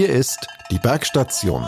Hier 0.00 0.08
ist 0.08 0.46
die 0.70 0.78
Bergstation. 0.78 1.62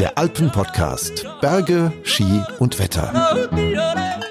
Der 0.00 0.18
Alpenpodcast. 0.18 1.24
Berge, 1.40 1.92
Ski 2.02 2.42
und 2.58 2.80
Wetter. 2.80 3.48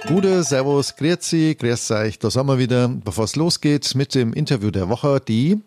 Gute, 0.09 0.43
Servus, 0.43 0.97
Grüezi, 0.97 1.55
Grüß 1.57 1.89
euch. 1.91 2.19
Da 2.19 2.29
sind 2.29 2.47
wir 2.47 2.57
wieder, 2.57 2.89
bevor 2.89 3.23
es 3.23 3.37
losgeht 3.37 3.95
mit 3.95 4.13
dem 4.13 4.33
Interview 4.33 4.71
der 4.71 4.89
Woche, 4.89 5.21
die 5.25 5.61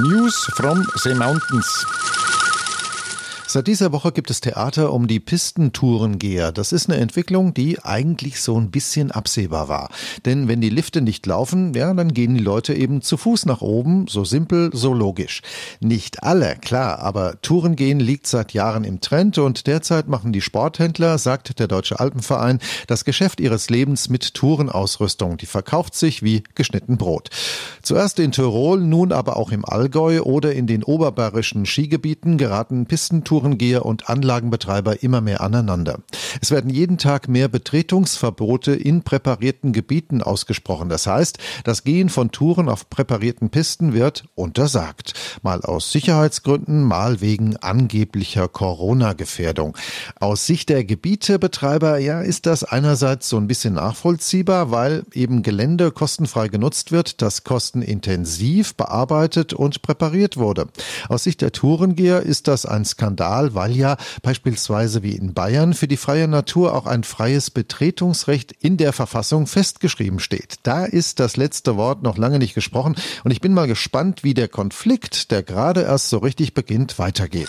News 0.00 0.48
from 0.54 0.86
the 1.02 1.12
Mountains. 1.12 1.84
Seit 3.50 3.66
dieser 3.66 3.92
Woche 3.92 4.12
gibt 4.12 4.30
es 4.30 4.42
Theater 4.42 4.92
um 4.92 5.08
die 5.08 5.20
Pistentourengeher. 5.20 6.52
Das 6.52 6.70
ist 6.70 6.90
eine 6.90 7.00
Entwicklung, 7.00 7.54
die 7.54 7.82
eigentlich 7.82 8.42
so 8.42 8.60
ein 8.60 8.70
bisschen 8.70 9.10
absehbar 9.10 9.68
war. 9.68 9.88
Denn 10.26 10.48
wenn 10.48 10.60
die 10.60 10.68
Lifte 10.68 11.00
nicht 11.00 11.24
laufen, 11.24 11.72
ja, 11.72 11.94
dann 11.94 12.12
gehen 12.12 12.34
die 12.34 12.44
Leute 12.44 12.74
eben 12.74 13.00
zu 13.00 13.16
Fuß 13.16 13.46
nach 13.46 13.62
oben. 13.62 14.06
So 14.06 14.26
simpel, 14.26 14.68
so 14.74 14.92
logisch. 14.92 15.40
Nicht 15.80 16.24
alle, 16.24 16.56
klar, 16.56 16.98
aber 16.98 17.40
Tourengehen 17.40 18.00
liegt 18.00 18.26
seit 18.26 18.52
Jahren 18.52 18.84
im 18.84 19.00
Trend 19.00 19.38
und 19.38 19.66
derzeit 19.66 20.08
machen 20.08 20.34
die 20.34 20.42
Sporthändler, 20.42 21.16
sagt 21.16 21.58
der 21.58 21.68
Deutsche 21.68 21.98
Alpenverein, 21.98 22.58
das 22.86 23.06
Geschäft 23.06 23.40
ihres 23.40 23.70
Lebens 23.70 24.10
mit 24.10 24.34
Tourenausrüstung. 24.34 25.38
Die 25.38 25.46
verkauft 25.46 25.94
sich 25.94 26.22
wie 26.22 26.42
geschnitten 26.54 26.98
Brot. 26.98 27.30
Zuerst 27.80 28.18
in 28.18 28.32
Tirol, 28.32 28.78
nun 28.78 29.10
aber 29.10 29.38
auch 29.38 29.52
im 29.52 29.64
Allgäu 29.64 30.20
oder 30.20 30.52
in 30.52 30.66
den 30.66 30.84
oberbayerischen 30.84 31.64
Skigebieten 31.64 32.36
geraten 32.36 32.84
Pistentouren 32.84 33.37
Tourengeher 33.38 33.86
und 33.86 34.08
Anlagenbetreiber 34.08 35.04
immer 35.04 35.20
mehr 35.20 35.40
aneinander. 35.42 36.00
Es 36.40 36.50
werden 36.50 36.70
jeden 36.70 36.98
Tag 36.98 37.28
mehr 37.28 37.46
Betretungsverbote 37.46 38.72
in 38.74 39.02
präparierten 39.02 39.72
Gebieten 39.72 40.22
ausgesprochen. 40.22 40.88
Das 40.88 41.06
heißt, 41.06 41.38
das 41.62 41.84
Gehen 41.84 42.08
von 42.08 42.32
Touren 42.32 42.68
auf 42.68 42.90
präparierten 42.90 43.50
Pisten 43.50 43.92
wird 43.92 44.24
untersagt. 44.34 45.14
Mal 45.42 45.62
aus 45.62 45.92
Sicherheitsgründen, 45.92 46.82
mal 46.82 47.20
wegen 47.20 47.56
angeblicher 47.58 48.48
Corona-Gefährdung. 48.48 49.76
Aus 50.18 50.46
Sicht 50.46 50.68
der 50.68 50.82
Gebietebetreiber, 50.82 51.98
ja, 51.98 52.20
ist 52.20 52.46
das 52.46 52.64
einerseits 52.64 53.28
so 53.28 53.36
ein 53.36 53.46
bisschen 53.46 53.74
nachvollziehbar, 53.74 54.72
weil 54.72 55.04
eben 55.12 55.44
Gelände 55.44 55.92
kostenfrei 55.92 56.48
genutzt 56.48 56.90
wird, 56.90 57.22
das 57.22 57.44
kostenintensiv 57.44 58.74
bearbeitet 58.74 59.52
und 59.52 59.82
präpariert 59.82 60.36
wurde. 60.36 60.66
Aus 61.08 61.22
Sicht 61.22 61.40
der 61.40 61.52
Tourengeher 61.52 62.22
ist 62.22 62.48
das 62.48 62.66
ein 62.66 62.84
Skandal 62.84 63.27
Skandal, 63.28 63.54
weil 63.54 63.76
ja 63.76 63.96
beispielsweise 64.22 65.02
wie 65.02 65.14
in 65.14 65.34
Bayern 65.34 65.74
für 65.74 65.88
die 65.88 65.96
freie 65.96 66.28
Natur 66.28 66.74
auch 66.74 66.86
ein 66.86 67.04
freies 67.04 67.50
Betretungsrecht 67.50 68.52
in 68.60 68.76
der 68.76 68.92
Verfassung 68.92 69.46
festgeschrieben 69.46 70.18
steht. 70.18 70.56
Da 70.62 70.84
ist 70.84 71.20
das 71.20 71.36
letzte 71.36 71.76
Wort 71.76 72.02
noch 72.02 72.16
lange 72.16 72.38
nicht 72.38 72.54
gesprochen 72.54 72.96
und 73.24 73.30
ich 73.30 73.40
bin 73.40 73.54
mal 73.54 73.66
gespannt, 73.66 74.24
wie 74.24 74.34
der 74.34 74.48
Konflikt, 74.48 75.30
der 75.30 75.42
gerade 75.42 75.82
erst 75.82 76.08
so 76.08 76.18
richtig 76.18 76.54
beginnt, 76.54 76.98
weitergeht. 76.98 77.48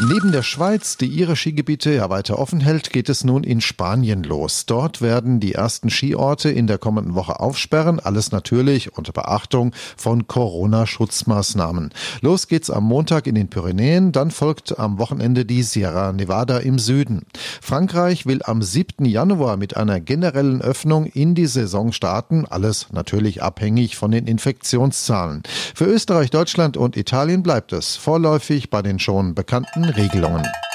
Neben 0.00 0.30
der 0.30 0.44
Schweiz, 0.44 0.96
die 0.96 1.06
ihre 1.06 1.34
Skigebiete 1.34 1.92
ja 1.92 2.08
weiter 2.08 2.38
offen 2.38 2.60
hält, 2.60 2.90
geht 2.90 3.08
es 3.08 3.24
nun 3.24 3.42
in 3.42 3.60
Spanien 3.60 4.22
los. 4.22 4.64
Dort 4.64 5.02
werden 5.02 5.40
die 5.40 5.54
ersten 5.54 5.90
Skiorte 5.90 6.50
in 6.50 6.68
der 6.68 6.78
kommenden 6.78 7.16
Woche 7.16 7.40
aufsperren. 7.40 7.98
Alles 7.98 8.30
natürlich 8.30 8.96
unter 8.96 9.10
Beachtung 9.10 9.72
von 9.96 10.28
Corona-Schutzmaßnahmen. 10.28 11.90
Los 12.20 12.46
geht's 12.46 12.70
am 12.70 12.84
Montag 12.84 13.26
in 13.26 13.34
den 13.34 13.48
Pyrenäen, 13.48 14.12
dann 14.12 14.30
folgt 14.30 14.78
am 14.78 15.00
Wochenende 15.00 15.44
die 15.44 15.64
Sierra 15.64 16.12
Nevada 16.12 16.58
im 16.58 16.78
Süden. 16.78 17.22
Frankreich 17.60 18.24
will 18.24 18.42
am 18.44 18.62
7. 18.62 19.04
Januar 19.04 19.56
mit 19.56 19.76
einer 19.76 19.98
generellen 19.98 20.62
Öffnung 20.62 21.06
in 21.06 21.34
die 21.34 21.48
Saison 21.48 21.90
starten. 21.90 22.46
Alles 22.46 22.86
natürlich 22.92 23.42
abhängig 23.42 23.96
von 23.96 24.12
den 24.12 24.28
Infektionszahlen. 24.28 25.42
Für 25.74 25.86
Österreich, 25.86 26.30
Deutschland 26.30 26.76
und 26.76 26.96
Italien 26.96 27.42
bleibt 27.42 27.72
es 27.72 27.96
vorläufig 27.96 28.70
bei 28.70 28.80
den 28.80 29.00
schon 29.00 29.34
bekannten 29.34 29.87
Regelungen. 29.96 30.67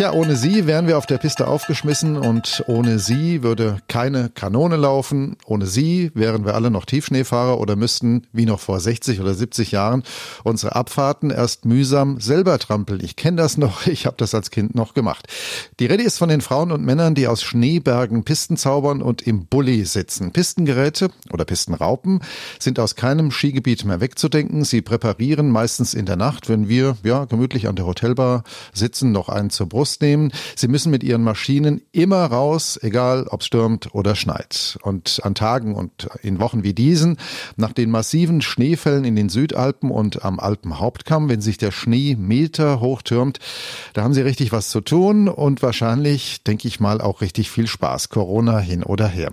Tja, 0.00 0.14
ohne 0.14 0.34
sie 0.34 0.66
wären 0.66 0.86
wir 0.86 0.96
auf 0.96 1.04
der 1.04 1.18
Piste 1.18 1.46
aufgeschmissen 1.46 2.16
und 2.16 2.64
ohne 2.68 2.98
sie 2.98 3.42
würde 3.42 3.82
keine 3.86 4.30
Kanone 4.30 4.78
laufen. 4.78 5.36
Ohne 5.44 5.66
sie 5.66 6.10
wären 6.14 6.46
wir 6.46 6.54
alle 6.54 6.70
noch 6.70 6.86
Tiefschneefahrer 6.86 7.60
oder 7.60 7.76
müssten, 7.76 8.26
wie 8.32 8.46
noch 8.46 8.60
vor 8.60 8.80
60 8.80 9.20
oder 9.20 9.34
70 9.34 9.72
Jahren, 9.72 10.02
unsere 10.42 10.74
Abfahrten 10.74 11.28
erst 11.28 11.66
mühsam 11.66 12.18
selber 12.18 12.58
trampeln. 12.58 13.04
Ich 13.04 13.14
kenne 13.14 13.36
das 13.36 13.58
noch, 13.58 13.86
ich 13.86 14.06
habe 14.06 14.16
das 14.16 14.34
als 14.34 14.50
Kind 14.50 14.74
noch 14.74 14.94
gemacht. 14.94 15.26
Die 15.80 15.84
Rede 15.84 16.02
ist 16.02 16.16
von 16.16 16.30
den 16.30 16.40
Frauen 16.40 16.72
und 16.72 16.82
Männern, 16.82 17.14
die 17.14 17.28
aus 17.28 17.42
Schneebergen 17.42 18.24
Pisten 18.24 18.56
zaubern 18.56 19.02
und 19.02 19.20
im 19.20 19.44
Bulli 19.44 19.84
sitzen. 19.84 20.32
Pistengeräte 20.32 21.10
oder 21.30 21.44
Pistenraupen 21.44 22.20
sind 22.58 22.80
aus 22.80 22.96
keinem 22.96 23.30
Skigebiet 23.30 23.84
mehr 23.84 24.00
wegzudenken. 24.00 24.64
Sie 24.64 24.80
präparieren 24.80 25.50
meistens 25.50 25.92
in 25.92 26.06
der 26.06 26.16
Nacht, 26.16 26.48
wenn 26.48 26.70
wir 26.70 26.96
ja 27.04 27.26
gemütlich 27.26 27.68
an 27.68 27.76
der 27.76 27.84
Hotelbar 27.84 28.44
sitzen, 28.72 29.12
noch 29.12 29.28
einen 29.28 29.50
zur 29.50 29.68
Brust 29.68 29.89
Brust 29.90 30.02
nehmen. 30.02 30.32
Sie 30.56 30.68
müssen 30.68 30.90
mit 30.90 31.02
ihren 31.02 31.22
Maschinen 31.22 31.82
immer 31.92 32.24
raus, 32.26 32.78
egal 32.82 33.26
ob 33.28 33.40
es 33.40 33.46
stürmt 33.46 33.94
oder 33.94 34.14
schneit. 34.14 34.78
Und 34.82 35.20
an 35.24 35.34
Tagen 35.34 35.74
und 35.74 36.08
in 36.22 36.38
Wochen 36.38 36.62
wie 36.62 36.74
diesen, 36.74 37.16
nach 37.56 37.72
den 37.72 37.90
massiven 37.90 38.40
Schneefällen 38.40 39.04
in 39.04 39.16
den 39.16 39.28
Südalpen 39.28 39.90
und 39.90 40.24
am 40.24 40.38
Alpenhauptkamm, 40.38 41.28
wenn 41.28 41.40
sich 41.40 41.58
der 41.58 41.72
Schnee 41.72 42.16
Meter 42.16 42.80
hoch 42.80 43.02
türmt, 43.02 43.38
da 43.94 44.02
haben 44.02 44.14
sie 44.14 44.20
richtig 44.20 44.52
was 44.52 44.70
zu 44.70 44.80
tun 44.80 45.28
und 45.28 45.62
wahrscheinlich, 45.62 46.44
denke 46.44 46.68
ich 46.68 46.78
mal, 46.78 47.00
auch 47.00 47.20
richtig 47.20 47.50
viel 47.50 47.66
Spaß. 47.66 48.10
Corona 48.10 48.58
hin 48.58 48.82
oder 48.84 49.08
her. 49.08 49.30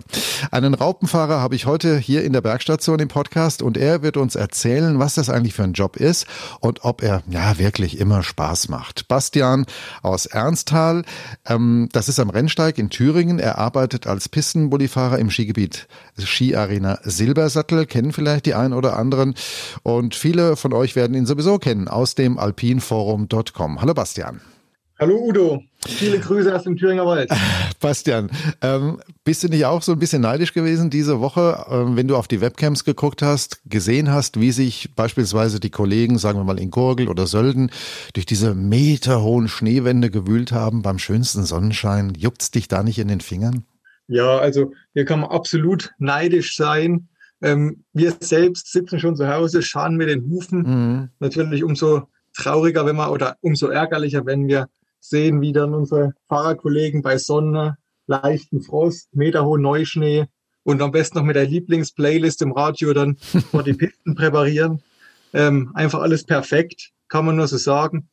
Einen 0.50 0.74
Raupenfahrer 0.74 1.40
habe 1.40 1.54
ich 1.54 1.66
heute 1.66 1.98
hier 1.98 2.24
in 2.24 2.32
der 2.32 2.40
Bergstation 2.40 2.98
im 2.98 3.08
Podcast 3.08 3.62
und 3.62 3.76
er 3.76 4.02
wird 4.02 4.16
uns 4.16 4.34
erzählen, 4.34 4.98
was 4.98 5.14
das 5.14 5.30
eigentlich 5.30 5.54
für 5.54 5.64
ein 5.64 5.72
Job 5.72 5.96
ist 5.96 6.26
und 6.60 6.84
ob 6.84 7.02
er 7.02 7.22
ja 7.28 7.58
wirklich 7.58 7.98
immer 7.98 8.22
Spaß 8.22 8.68
macht. 8.68 9.08
Bastian 9.08 9.66
aus 10.02 10.26
Ernst 10.26 10.47
Ernsthal. 10.48 11.02
Ähm, 11.46 11.88
das 11.92 12.08
ist 12.08 12.18
am 12.18 12.30
Rennsteig 12.30 12.78
in 12.78 12.88
Thüringen. 12.88 13.38
Er 13.38 13.58
arbeitet 13.58 14.06
als 14.06 14.28
Pistenbullifahrer 14.28 15.18
im 15.18 15.30
Skigebiet 15.30 15.86
Skiarena 16.18 16.98
Silbersattel. 17.02 17.84
Kennen 17.84 18.12
vielleicht 18.12 18.46
die 18.46 18.54
einen 18.54 18.72
oder 18.72 18.96
anderen. 18.96 19.34
Und 19.82 20.14
viele 20.14 20.56
von 20.56 20.72
euch 20.72 20.96
werden 20.96 21.14
ihn 21.14 21.26
sowieso 21.26 21.58
kennen 21.58 21.88
aus 21.88 22.14
dem 22.14 22.38
alpinforum.com. 22.38 23.80
Hallo 23.80 23.94
Bastian. 23.94 24.40
Hallo 25.00 25.16
Udo, 25.16 25.62
viele 25.86 26.18
Grüße 26.18 26.52
aus 26.52 26.64
dem 26.64 26.76
Thüringer 26.76 27.06
Wald. 27.06 27.30
Bastian, 27.80 28.32
ähm, 28.62 29.00
bist 29.22 29.44
du 29.44 29.48
nicht 29.48 29.64
auch 29.64 29.80
so 29.80 29.92
ein 29.92 30.00
bisschen 30.00 30.22
neidisch 30.22 30.52
gewesen 30.52 30.90
diese 30.90 31.20
Woche, 31.20 31.66
ähm, 31.70 31.94
wenn 31.94 32.08
du 32.08 32.16
auf 32.16 32.26
die 32.26 32.40
Webcams 32.40 32.82
geguckt 32.82 33.22
hast, 33.22 33.60
gesehen 33.64 34.10
hast, 34.10 34.40
wie 34.40 34.50
sich 34.50 34.96
beispielsweise 34.96 35.60
die 35.60 35.70
Kollegen, 35.70 36.18
sagen 36.18 36.40
wir 36.40 36.42
mal 36.42 36.58
in 36.58 36.72
Gurgel 36.72 37.08
oder 37.08 37.28
Sölden, 37.28 37.70
durch 38.14 38.26
diese 38.26 38.56
meterhohen 38.56 39.46
Schneewände 39.46 40.10
gewühlt 40.10 40.50
haben 40.50 40.82
beim 40.82 40.98
schönsten 40.98 41.44
Sonnenschein? 41.44 42.14
Juckt's 42.16 42.50
dich 42.50 42.66
da 42.66 42.82
nicht 42.82 42.98
in 42.98 43.06
den 43.06 43.20
Fingern? 43.20 43.62
Ja, 44.08 44.38
also 44.38 44.72
hier 44.94 45.04
kann 45.04 45.20
man 45.20 45.30
absolut 45.30 45.92
neidisch 45.98 46.56
sein. 46.56 47.06
Ähm, 47.40 47.84
wir 47.92 48.14
selbst 48.18 48.72
sitzen 48.72 48.98
schon 48.98 49.14
zu 49.14 49.28
Hause, 49.28 49.62
schauen 49.62 49.94
mit 49.94 50.08
den 50.08 50.28
Hufen. 50.28 50.62
Mhm. 50.62 51.08
Natürlich 51.20 51.62
umso 51.62 52.08
trauriger, 52.36 52.84
wenn 52.84 52.96
man 52.96 53.10
oder 53.10 53.36
umso 53.42 53.68
ärgerlicher, 53.68 54.26
wenn 54.26 54.48
wir 54.48 54.66
sehen, 55.00 55.40
wie 55.40 55.52
dann 55.52 55.74
unsere 55.74 56.14
Fahrerkollegen 56.28 57.02
bei 57.02 57.18
Sonne, 57.18 57.76
leichten 58.06 58.62
Frost, 58.62 59.14
meterhohen 59.14 59.62
Neuschnee 59.62 60.26
und 60.64 60.82
am 60.82 60.92
besten 60.92 61.18
noch 61.18 61.24
mit 61.24 61.36
der 61.36 61.46
Lieblingsplaylist 61.46 62.42
im 62.42 62.52
Radio 62.52 62.92
dann 62.92 63.16
vor 63.50 63.62
die 63.62 63.74
Pisten 63.74 64.14
präparieren. 64.14 64.82
Ähm, 65.32 65.70
einfach 65.74 66.00
alles 66.00 66.24
perfekt, 66.24 66.90
kann 67.08 67.24
man 67.24 67.36
nur 67.36 67.48
so 67.48 67.56
sagen. 67.56 68.08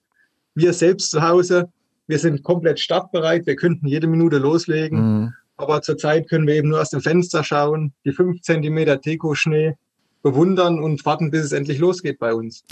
Wir 0.54 0.74
selbst 0.74 1.12
zu 1.12 1.22
Hause, 1.22 1.70
wir 2.08 2.20
sind 2.20 2.44
komplett 2.44 2.80
startbereit, 2.80 3.46
wir 3.46 3.56
könnten 3.56 3.88
jede 3.88 4.08
Minute 4.08 4.38
loslegen. 4.38 5.00
Mhm. 5.00 5.34
Aber 5.58 5.82
zurzeit 5.82 6.30
können 6.30 6.48
wir 6.48 6.56
eben 6.56 6.70
nur 6.70 6.82
aus 6.82 6.90
dem 6.90 7.02
Fenster 7.02 7.44
schauen, 7.44 7.94
die 8.04 8.12
fünf 8.12 8.42
Zentimeter 8.42 8.98
Deko-Schnee 8.98 9.76
bewundern 10.26 10.80
und 10.80 11.06
warten, 11.06 11.30
bis 11.30 11.46
es 11.46 11.52
endlich 11.52 11.78
losgeht 11.78 12.18
bei 12.18 12.34
uns. 12.34 12.64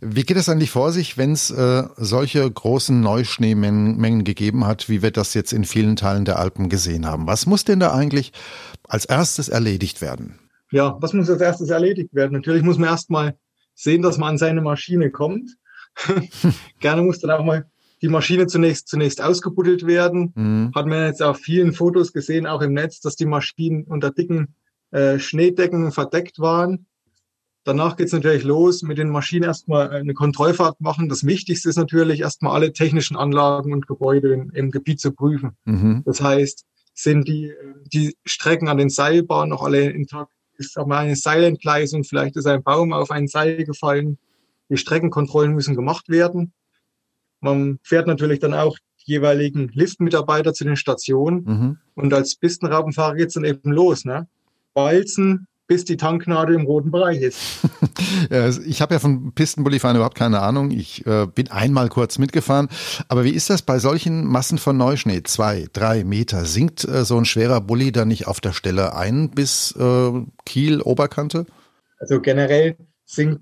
Wie 0.00 0.22
geht 0.22 0.38
es 0.38 0.48
eigentlich 0.48 0.70
vor 0.70 0.92
sich, 0.92 1.18
wenn 1.18 1.32
es 1.32 1.50
äh, 1.50 1.82
solche 1.98 2.50
großen 2.50 2.98
Neuschneemengen 3.02 4.24
gegeben 4.24 4.66
hat, 4.66 4.88
wie 4.88 5.02
wir 5.02 5.10
das 5.10 5.34
jetzt 5.34 5.52
in 5.52 5.64
vielen 5.64 5.96
Teilen 5.96 6.24
der 6.24 6.38
Alpen 6.38 6.70
gesehen 6.70 7.04
haben? 7.04 7.26
Was 7.26 7.44
muss 7.44 7.66
denn 7.66 7.80
da 7.80 7.92
eigentlich 7.92 8.32
als 8.88 9.04
erstes 9.04 9.50
erledigt 9.50 10.00
werden? 10.00 10.38
Ja, 10.70 10.96
was 11.02 11.12
muss 11.12 11.28
als 11.28 11.42
erstes 11.42 11.68
erledigt 11.68 12.14
werden? 12.14 12.32
Natürlich 12.32 12.62
muss 12.62 12.78
man 12.78 12.88
erstmal 12.88 13.36
sehen, 13.74 14.00
dass 14.00 14.16
man 14.16 14.30
an 14.30 14.38
seine 14.38 14.62
Maschine 14.62 15.10
kommt. 15.10 15.58
Gerne 16.80 17.02
muss 17.02 17.18
dann 17.18 17.30
auch 17.30 17.44
mal 17.44 17.66
die 18.00 18.08
Maschine 18.08 18.46
zunächst, 18.46 18.88
zunächst 18.88 19.20
ausgebuddelt 19.20 19.86
werden. 19.86 20.32
Mhm. 20.34 20.72
Hat 20.74 20.86
man 20.86 21.04
jetzt 21.04 21.22
auf 21.22 21.36
vielen 21.36 21.74
Fotos 21.74 22.14
gesehen, 22.14 22.46
auch 22.46 22.62
im 22.62 22.72
Netz, 22.72 23.00
dass 23.00 23.16
die 23.16 23.26
Maschinen 23.26 23.84
unter 23.84 24.10
dicken 24.10 24.54
äh, 24.92 25.18
Schneedecken 25.18 25.92
verdeckt 25.92 26.38
waren. 26.38 26.86
Danach 27.64 27.96
geht's 27.96 28.12
natürlich 28.12 28.42
los, 28.42 28.82
mit 28.82 28.98
den 28.98 29.10
Maschinen 29.10 29.44
erstmal 29.44 29.90
eine 29.90 30.14
Kontrollfahrt 30.14 30.80
machen. 30.80 31.08
Das 31.08 31.24
Wichtigste 31.24 31.68
ist 31.68 31.76
natürlich 31.76 32.20
erstmal 32.20 32.54
alle 32.54 32.72
technischen 32.72 33.16
Anlagen 33.16 33.72
und 33.72 33.86
Gebäude 33.86 34.32
im, 34.32 34.50
im 34.50 34.70
Gebiet 34.72 35.00
zu 35.00 35.12
prüfen. 35.12 35.52
Mhm. 35.64 36.02
Das 36.04 36.20
heißt, 36.20 36.64
sind 36.94 37.28
die, 37.28 37.52
die 37.92 38.16
Strecken 38.24 38.68
an 38.68 38.78
den 38.78 38.90
Seilbahnen 38.90 39.50
noch 39.50 39.62
alle 39.62 39.90
intakt. 39.90 40.32
Ist 40.58 40.76
aber 40.76 40.98
eine 40.98 41.16
Seilentgleisung, 41.16 42.04
vielleicht 42.04 42.36
ist 42.36 42.46
ein 42.46 42.62
Baum 42.62 42.92
auf 42.92 43.10
ein 43.10 43.28
Seil 43.28 43.64
gefallen. 43.64 44.18
Die 44.68 44.76
Streckenkontrollen 44.76 45.54
müssen 45.54 45.76
gemacht 45.76 46.08
werden. 46.08 46.52
Man 47.40 47.78
fährt 47.82 48.06
natürlich 48.06 48.40
dann 48.40 48.54
auch 48.54 48.76
die 49.00 49.12
jeweiligen 49.12 49.68
Liftmitarbeiter 49.68 50.52
zu 50.52 50.64
den 50.64 50.76
Stationen. 50.76 51.44
Mhm. 51.44 51.78
Und 51.94 52.14
als 52.14 52.36
Pistenraubenfahrer 52.36 53.14
geht's 53.16 53.34
dann 53.34 53.44
eben 53.44 53.72
los. 53.72 54.04
Ne? 54.04 54.28
Walzen, 54.74 55.46
bis 55.72 55.86
die 55.86 55.96
Tanknadel 55.96 56.54
im 56.54 56.66
roten 56.66 56.90
Bereich 56.90 57.22
ist. 57.22 57.38
ich 58.66 58.82
habe 58.82 58.92
ja 58.92 59.00
von 59.00 59.32
Pistenbullyfahren 59.32 59.96
überhaupt 59.96 60.18
keine 60.18 60.40
Ahnung. 60.40 60.70
Ich 60.70 61.06
äh, 61.06 61.26
bin 61.26 61.50
einmal 61.50 61.88
kurz 61.88 62.18
mitgefahren. 62.18 62.68
Aber 63.08 63.24
wie 63.24 63.30
ist 63.30 63.48
das 63.48 63.62
bei 63.62 63.78
solchen 63.78 64.26
Massen 64.26 64.58
von 64.58 64.76
Neuschnee? 64.76 65.22
Zwei, 65.22 65.68
drei 65.72 66.04
Meter. 66.04 66.44
Sinkt 66.44 66.84
äh, 66.84 67.06
so 67.06 67.16
ein 67.16 67.24
schwerer 67.24 67.62
Bulli 67.62 67.90
dann 67.90 68.08
nicht 68.08 68.26
auf 68.26 68.42
der 68.42 68.52
Stelle 68.52 68.94
ein 68.94 69.30
bis 69.30 69.74
äh, 69.78 70.10
Kiel, 70.44 70.82
Oberkante? 70.82 71.46
Also 71.98 72.20
generell 72.20 72.76
sinkt 73.06 73.40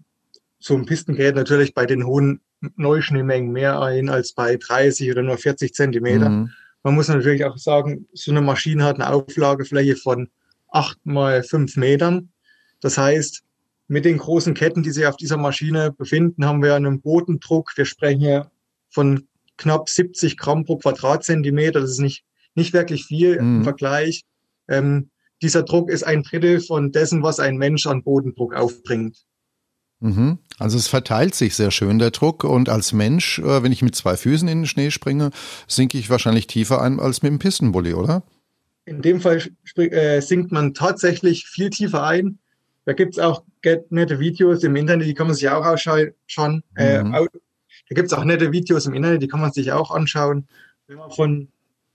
so 0.60 0.76
ein 0.76 0.86
Pistengerät 0.86 1.34
natürlich 1.34 1.74
bei 1.74 1.84
den 1.84 2.06
hohen 2.06 2.42
Neuschneemengen 2.76 3.50
mehr 3.50 3.82
ein 3.82 4.08
als 4.08 4.34
bei 4.34 4.56
30 4.56 5.10
oder 5.10 5.24
nur 5.24 5.36
40 5.36 5.74
Zentimeter. 5.74 6.28
Mhm. 6.28 6.50
Man 6.84 6.94
muss 6.94 7.08
natürlich 7.08 7.44
auch 7.44 7.58
sagen, 7.58 8.06
so 8.12 8.30
eine 8.30 8.40
Maschine 8.40 8.84
hat 8.84 9.00
eine 9.00 9.12
Auflagefläche 9.12 9.96
von 9.96 10.28
acht 10.70 10.98
mal 11.04 11.42
fünf 11.42 11.76
Metern. 11.76 12.30
Das 12.80 12.98
heißt, 12.98 13.42
mit 13.88 14.04
den 14.04 14.18
großen 14.18 14.54
Ketten, 14.54 14.82
die 14.82 14.92
sich 14.92 15.06
auf 15.06 15.16
dieser 15.16 15.36
Maschine 15.36 15.92
befinden, 15.92 16.44
haben 16.44 16.62
wir 16.62 16.74
einen 16.74 17.00
Bodendruck. 17.00 17.72
Wir 17.76 17.84
sprechen 17.84 18.20
hier 18.20 18.50
von 18.88 19.26
knapp 19.56 19.88
70 19.88 20.36
Gramm 20.36 20.64
pro 20.64 20.76
Quadratzentimeter. 20.76 21.80
Das 21.80 21.90
ist 21.90 22.00
nicht, 22.00 22.24
nicht 22.54 22.72
wirklich 22.72 23.04
viel 23.04 23.40
mhm. 23.40 23.58
im 23.58 23.64
Vergleich. 23.64 24.22
Ähm, 24.68 25.10
dieser 25.42 25.62
Druck 25.62 25.90
ist 25.90 26.04
ein 26.04 26.22
Drittel 26.22 26.60
von 26.60 26.92
dessen, 26.92 27.22
was 27.22 27.40
ein 27.40 27.56
Mensch 27.56 27.86
an 27.86 28.02
Bodendruck 28.02 28.54
aufbringt. 28.54 29.24
Mhm. 30.00 30.38
Also 30.58 30.78
es 30.78 30.88
verteilt 30.88 31.34
sich 31.34 31.54
sehr 31.54 31.70
schön 31.70 31.98
der 31.98 32.10
Druck 32.10 32.44
und 32.44 32.68
als 32.68 32.92
Mensch, 32.92 33.38
äh, 33.38 33.62
wenn 33.62 33.72
ich 33.72 33.82
mit 33.82 33.94
zwei 33.94 34.16
Füßen 34.16 34.48
in 34.48 34.60
den 34.60 34.66
Schnee 34.66 34.90
springe, 34.90 35.30
sinke 35.66 35.98
ich 35.98 36.10
wahrscheinlich 36.10 36.46
tiefer 36.46 36.80
ein 36.80 37.00
als 37.00 37.22
mit 37.22 37.32
dem 37.32 37.38
Pistenbully, 37.38 37.94
oder? 37.94 38.22
In 38.84 39.02
dem 39.02 39.20
Fall 39.20 39.40
äh, 39.76 40.20
sinkt 40.20 40.52
man 40.52 40.74
tatsächlich 40.74 41.46
viel 41.46 41.70
tiefer 41.70 42.04
ein. 42.04 42.38
Da 42.84 42.92
gibt 42.92 43.14
es 43.14 43.18
auch 43.18 43.44
nette 43.90 44.18
Videos 44.18 44.64
im 44.64 44.74
Internet, 44.74 45.06
die 45.06 45.14
kann 45.14 45.26
man 45.26 45.36
sich 45.36 45.48
auch 45.48 45.64
ausschauen. 45.64 46.62
Äh, 46.76 47.02
mhm. 47.02 47.12
da 47.12 47.94
gibt 47.94 48.06
es 48.06 48.12
auch 48.12 48.24
nette 48.24 48.52
Videos 48.52 48.86
im 48.86 48.94
Internet, 48.94 49.22
die 49.22 49.28
kann 49.28 49.40
man 49.40 49.52
sich 49.52 49.70
auch 49.72 49.90
anschauen. 49.90 50.48
Wenn 50.86 50.96
man 50.96 51.10
von, 51.10 51.48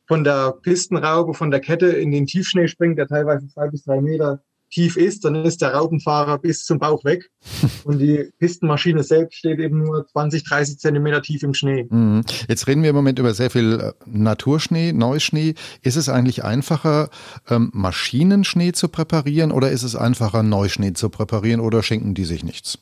von 0.07 0.23
der 0.23 0.53
Pistenraube, 0.61 1.33
von 1.33 1.51
der 1.51 1.59
Kette 1.59 1.87
in 1.87 2.11
den 2.11 2.27
Tiefschnee 2.27 2.67
springt, 2.67 2.97
der 2.97 3.07
teilweise 3.07 3.47
zwei 3.47 3.67
bis 3.67 3.83
drei 3.83 3.99
Meter 3.99 4.41
tief 4.75 4.97
ist, 4.97 5.23
dann 5.23 5.35
ist 5.35 5.61
der 5.61 5.73
Raupenfahrer 5.73 6.37
bis 6.37 6.65
zum 6.65 6.79
Bauch 6.79 7.05
weg 7.05 7.31
und 7.85 7.99
die 7.99 8.29
Pistenmaschine 8.39 9.03
selbst 9.03 9.37
steht 9.37 9.59
eben 9.59 9.83
nur 9.83 10.05
20, 10.05 10.43
30 10.43 10.79
Zentimeter 10.79 11.21
tief 11.21 11.43
im 11.43 11.53
Schnee. 11.53 11.87
Mhm. 11.89 12.23
Jetzt 12.49 12.67
reden 12.67 12.83
wir 12.83 12.89
im 12.89 12.95
Moment 12.95 13.17
über 13.17 13.33
sehr 13.33 13.49
viel 13.49 13.79
äh, 13.79 13.93
Naturschnee, 14.05 14.91
Neuschnee. 14.91 15.55
Ist 15.81 15.95
es 15.95 16.09
eigentlich 16.09 16.43
einfacher, 16.43 17.09
ähm, 17.49 17.71
Maschinenschnee 17.73 18.73
zu 18.73 18.89
präparieren 18.89 19.53
oder 19.53 19.71
ist 19.71 19.83
es 19.83 19.95
einfacher, 19.95 20.43
Neuschnee 20.43 20.91
zu 20.91 21.09
präparieren 21.09 21.61
oder 21.61 21.81
schenken 21.81 22.13
die 22.13 22.25
sich 22.25 22.43
nichts? 22.43 22.79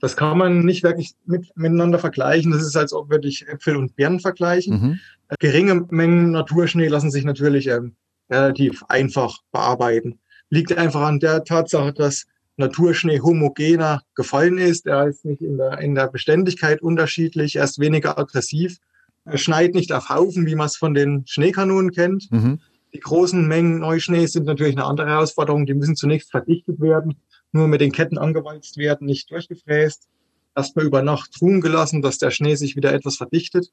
Das 0.00 0.16
kann 0.16 0.38
man 0.38 0.64
nicht 0.64 0.82
wirklich 0.82 1.12
mit, 1.24 1.56
miteinander 1.56 2.00
vergleichen. 2.00 2.50
Das 2.50 2.62
ist, 2.62 2.76
als 2.76 2.92
ob 2.92 3.10
wir 3.10 3.18
dich 3.18 3.46
Äpfel 3.48 3.76
und 3.76 3.94
Birnen 3.94 4.20
vergleichen. 4.20 4.80
Mhm. 4.80 5.00
Geringe 5.38 5.86
Mengen 5.90 6.32
Naturschnee 6.32 6.88
lassen 6.88 7.12
sich 7.12 7.24
natürlich 7.24 7.68
ähm, 7.68 7.94
relativ 8.28 8.82
einfach 8.88 9.38
bearbeiten 9.52 10.18
liegt 10.50 10.76
einfach 10.76 11.02
an 11.02 11.20
der 11.20 11.44
Tatsache, 11.44 11.92
dass 11.92 12.26
Naturschnee 12.56 13.20
homogener 13.20 14.02
gefallen 14.14 14.58
ist. 14.58 14.86
Er 14.86 15.06
ist 15.06 15.24
nicht 15.24 15.42
in 15.42 15.56
der, 15.56 15.78
in 15.78 15.94
der 15.94 16.08
Beständigkeit 16.08 16.82
unterschiedlich, 16.82 17.56
er 17.56 17.64
ist 17.64 17.78
weniger 17.78 18.18
aggressiv. 18.18 18.78
Er 19.24 19.38
schneit 19.38 19.74
nicht 19.74 19.92
auf 19.92 20.08
Haufen, 20.08 20.46
wie 20.46 20.54
man 20.54 20.66
es 20.66 20.76
von 20.76 20.94
den 20.94 21.26
Schneekanonen 21.26 21.92
kennt. 21.92 22.30
Mhm. 22.32 22.60
Die 22.94 23.00
großen 23.00 23.46
Mengen 23.46 23.78
Neuschnee 23.78 24.26
sind 24.26 24.46
natürlich 24.46 24.76
eine 24.76 24.86
andere 24.86 25.08
Herausforderung. 25.08 25.66
Die 25.66 25.74
müssen 25.74 25.96
zunächst 25.96 26.30
verdichtet 26.30 26.80
werden, 26.80 27.16
nur 27.52 27.68
mit 27.68 27.80
den 27.80 27.92
Ketten 27.92 28.18
angewalzt 28.18 28.78
werden, 28.78 29.06
nicht 29.06 29.30
durchgefräst. 29.30 30.08
Erstmal 30.56 30.86
über 30.86 31.02
Nacht 31.02 31.40
ruhen 31.40 31.60
gelassen, 31.60 32.02
dass 32.02 32.18
der 32.18 32.30
Schnee 32.30 32.54
sich 32.54 32.74
wieder 32.74 32.92
etwas 32.92 33.16
verdichtet. 33.16 33.70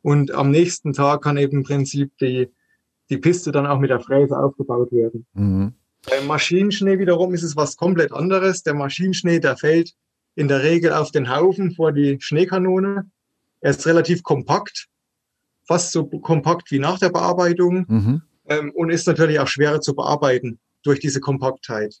Und 0.00 0.30
am 0.30 0.50
nächsten 0.50 0.92
Tag 0.92 1.22
kann 1.22 1.36
eben 1.36 1.58
im 1.58 1.62
Prinzip 1.64 2.16
die, 2.18 2.48
die 3.10 3.18
Piste 3.18 3.50
dann 3.50 3.66
auch 3.66 3.80
mit 3.80 3.90
der 3.90 4.00
Fräse 4.00 4.38
aufgebaut 4.38 4.92
werden. 4.92 5.26
Mhm. 5.34 5.74
Beim 6.08 6.26
Maschinenschnee 6.26 6.98
wiederum 6.98 7.34
ist 7.34 7.42
es 7.42 7.56
was 7.56 7.76
komplett 7.76 8.12
anderes. 8.12 8.62
Der 8.62 8.74
Maschinenschnee, 8.74 9.38
der 9.38 9.56
fällt 9.56 9.92
in 10.34 10.48
der 10.48 10.62
Regel 10.62 10.92
auf 10.92 11.10
den 11.10 11.34
Haufen 11.34 11.72
vor 11.74 11.92
die 11.92 12.18
Schneekanone. 12.20 13.10
Er 13.60 13.70
ist 13.70 13.86
relativ 13.86 14.22
kompakt, 14.22 14.86
fast 15.66 15.92
so 15.92 16.06
kompakt 16.06 16.70
wie 16.70 16.78
nach 16.78 16.98
der 16.98 17.10
Bearbeitung 17.10 17.86
mhm. 17.88 18.22
ähm, 18.48 18.72
und 18.74 18.90
ist 18.90 19.06
natürlich 19.06 19.38
auch 19.40 19.48
schwerer 19.48 19.80
zu 19.80 19.94
bearbeiten 19.94 20.58
durch 20.82 21.00
diese 21.00 21.20
Kompaktheit. 21.20 21.94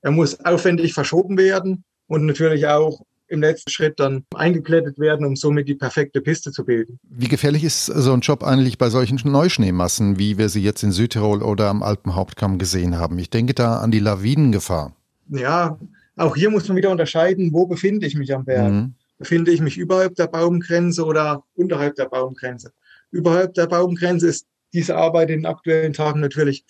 Er 0.00 0.10
muss 0.10 0.40
aufwendig 0.44 0.94
verschoben 0.94 1.38
werden 1.38 1.84
und 2.06 2.26
natürlich 2.26 2.66
auch 2.66 3.02
im 3.28 3.40
letzten 3.40 3.70
Schritt 3.70 3.98
dann 3.98 4.24
eingeklettet 4.34 4.98
werden, 4.98 5.26
um 5.26 5.36
somit 5.36 5.68
die 5.68 5.74
perfekte 5.74 6.20
Piste 6.20 6.52
zu 6.52 6.64
bilden. 6.64 6.98
Wie 7.02 7.28
gefährlich 7.28 7.64
ist 7.64 7.86
so 7.86 8.12
ein 8.12 8.20
Job 8.20 8.44
eigentlich 8.44 8.78
bei 8.78 8.88
solchen 8.88 9.18
Neuschneemassen, 9.24 10.18
wie 10.18 10.38
wir 10.38 10.48
sie 10.48 10.62
jetzt 10.62 10.82
in 10.82 10.92
Südtirol 10.92 11.42
oder 11.42 11.68
am 11.68 11.82
Alpenhauptkamm 11.82 12.58
gesehen 12.58 12.98
haben? 12.98 13.18
Ich 13.18 13.30
denke 13.30 13.54
da 13.54 13.78
an 13.78 13.90
die 13.90 13.98
Lawinengefahr. 13.98 14.94
Ja, 15.28 15.78
auch 16.16 16.36
hier 16.36 16.50
muss 16.50 16.68
man 16.68 16.76
wieder 16.76 16.90
unterscheiden, 16.90 17.52
wo 17.52 17.66
befinde 17.66 18.06
ich 18.06 18.16
mich 18.16 18.34
am 18.34 18.44
Berg? 18.44 18.72
Mhm. 18.72 18.94
Befinde 19.18 19.50
ich 19.50 19.60
mich 19.60 19.76
überhalb 19.76 20.14
der 20.14 20.26
Baumgrenze 20.26 21.04
oder 21.04 21.42
unterhalb 21.54 21.96
der 21.96 22.06
Baumgrenze? 22.06 22.72
Überhalb 23.10 23.54
der 23.54 23.66
Baumgrenze 23.66 24.28
ist 24.28 24.46
diese 24.72 24.96
Arbeit 24.96 25.30
in 25.30 25.40
den 25.40 25.46
aktuellen 25.46 25.92
Tagen 25.92 26.20
natürlich 26.20 26.64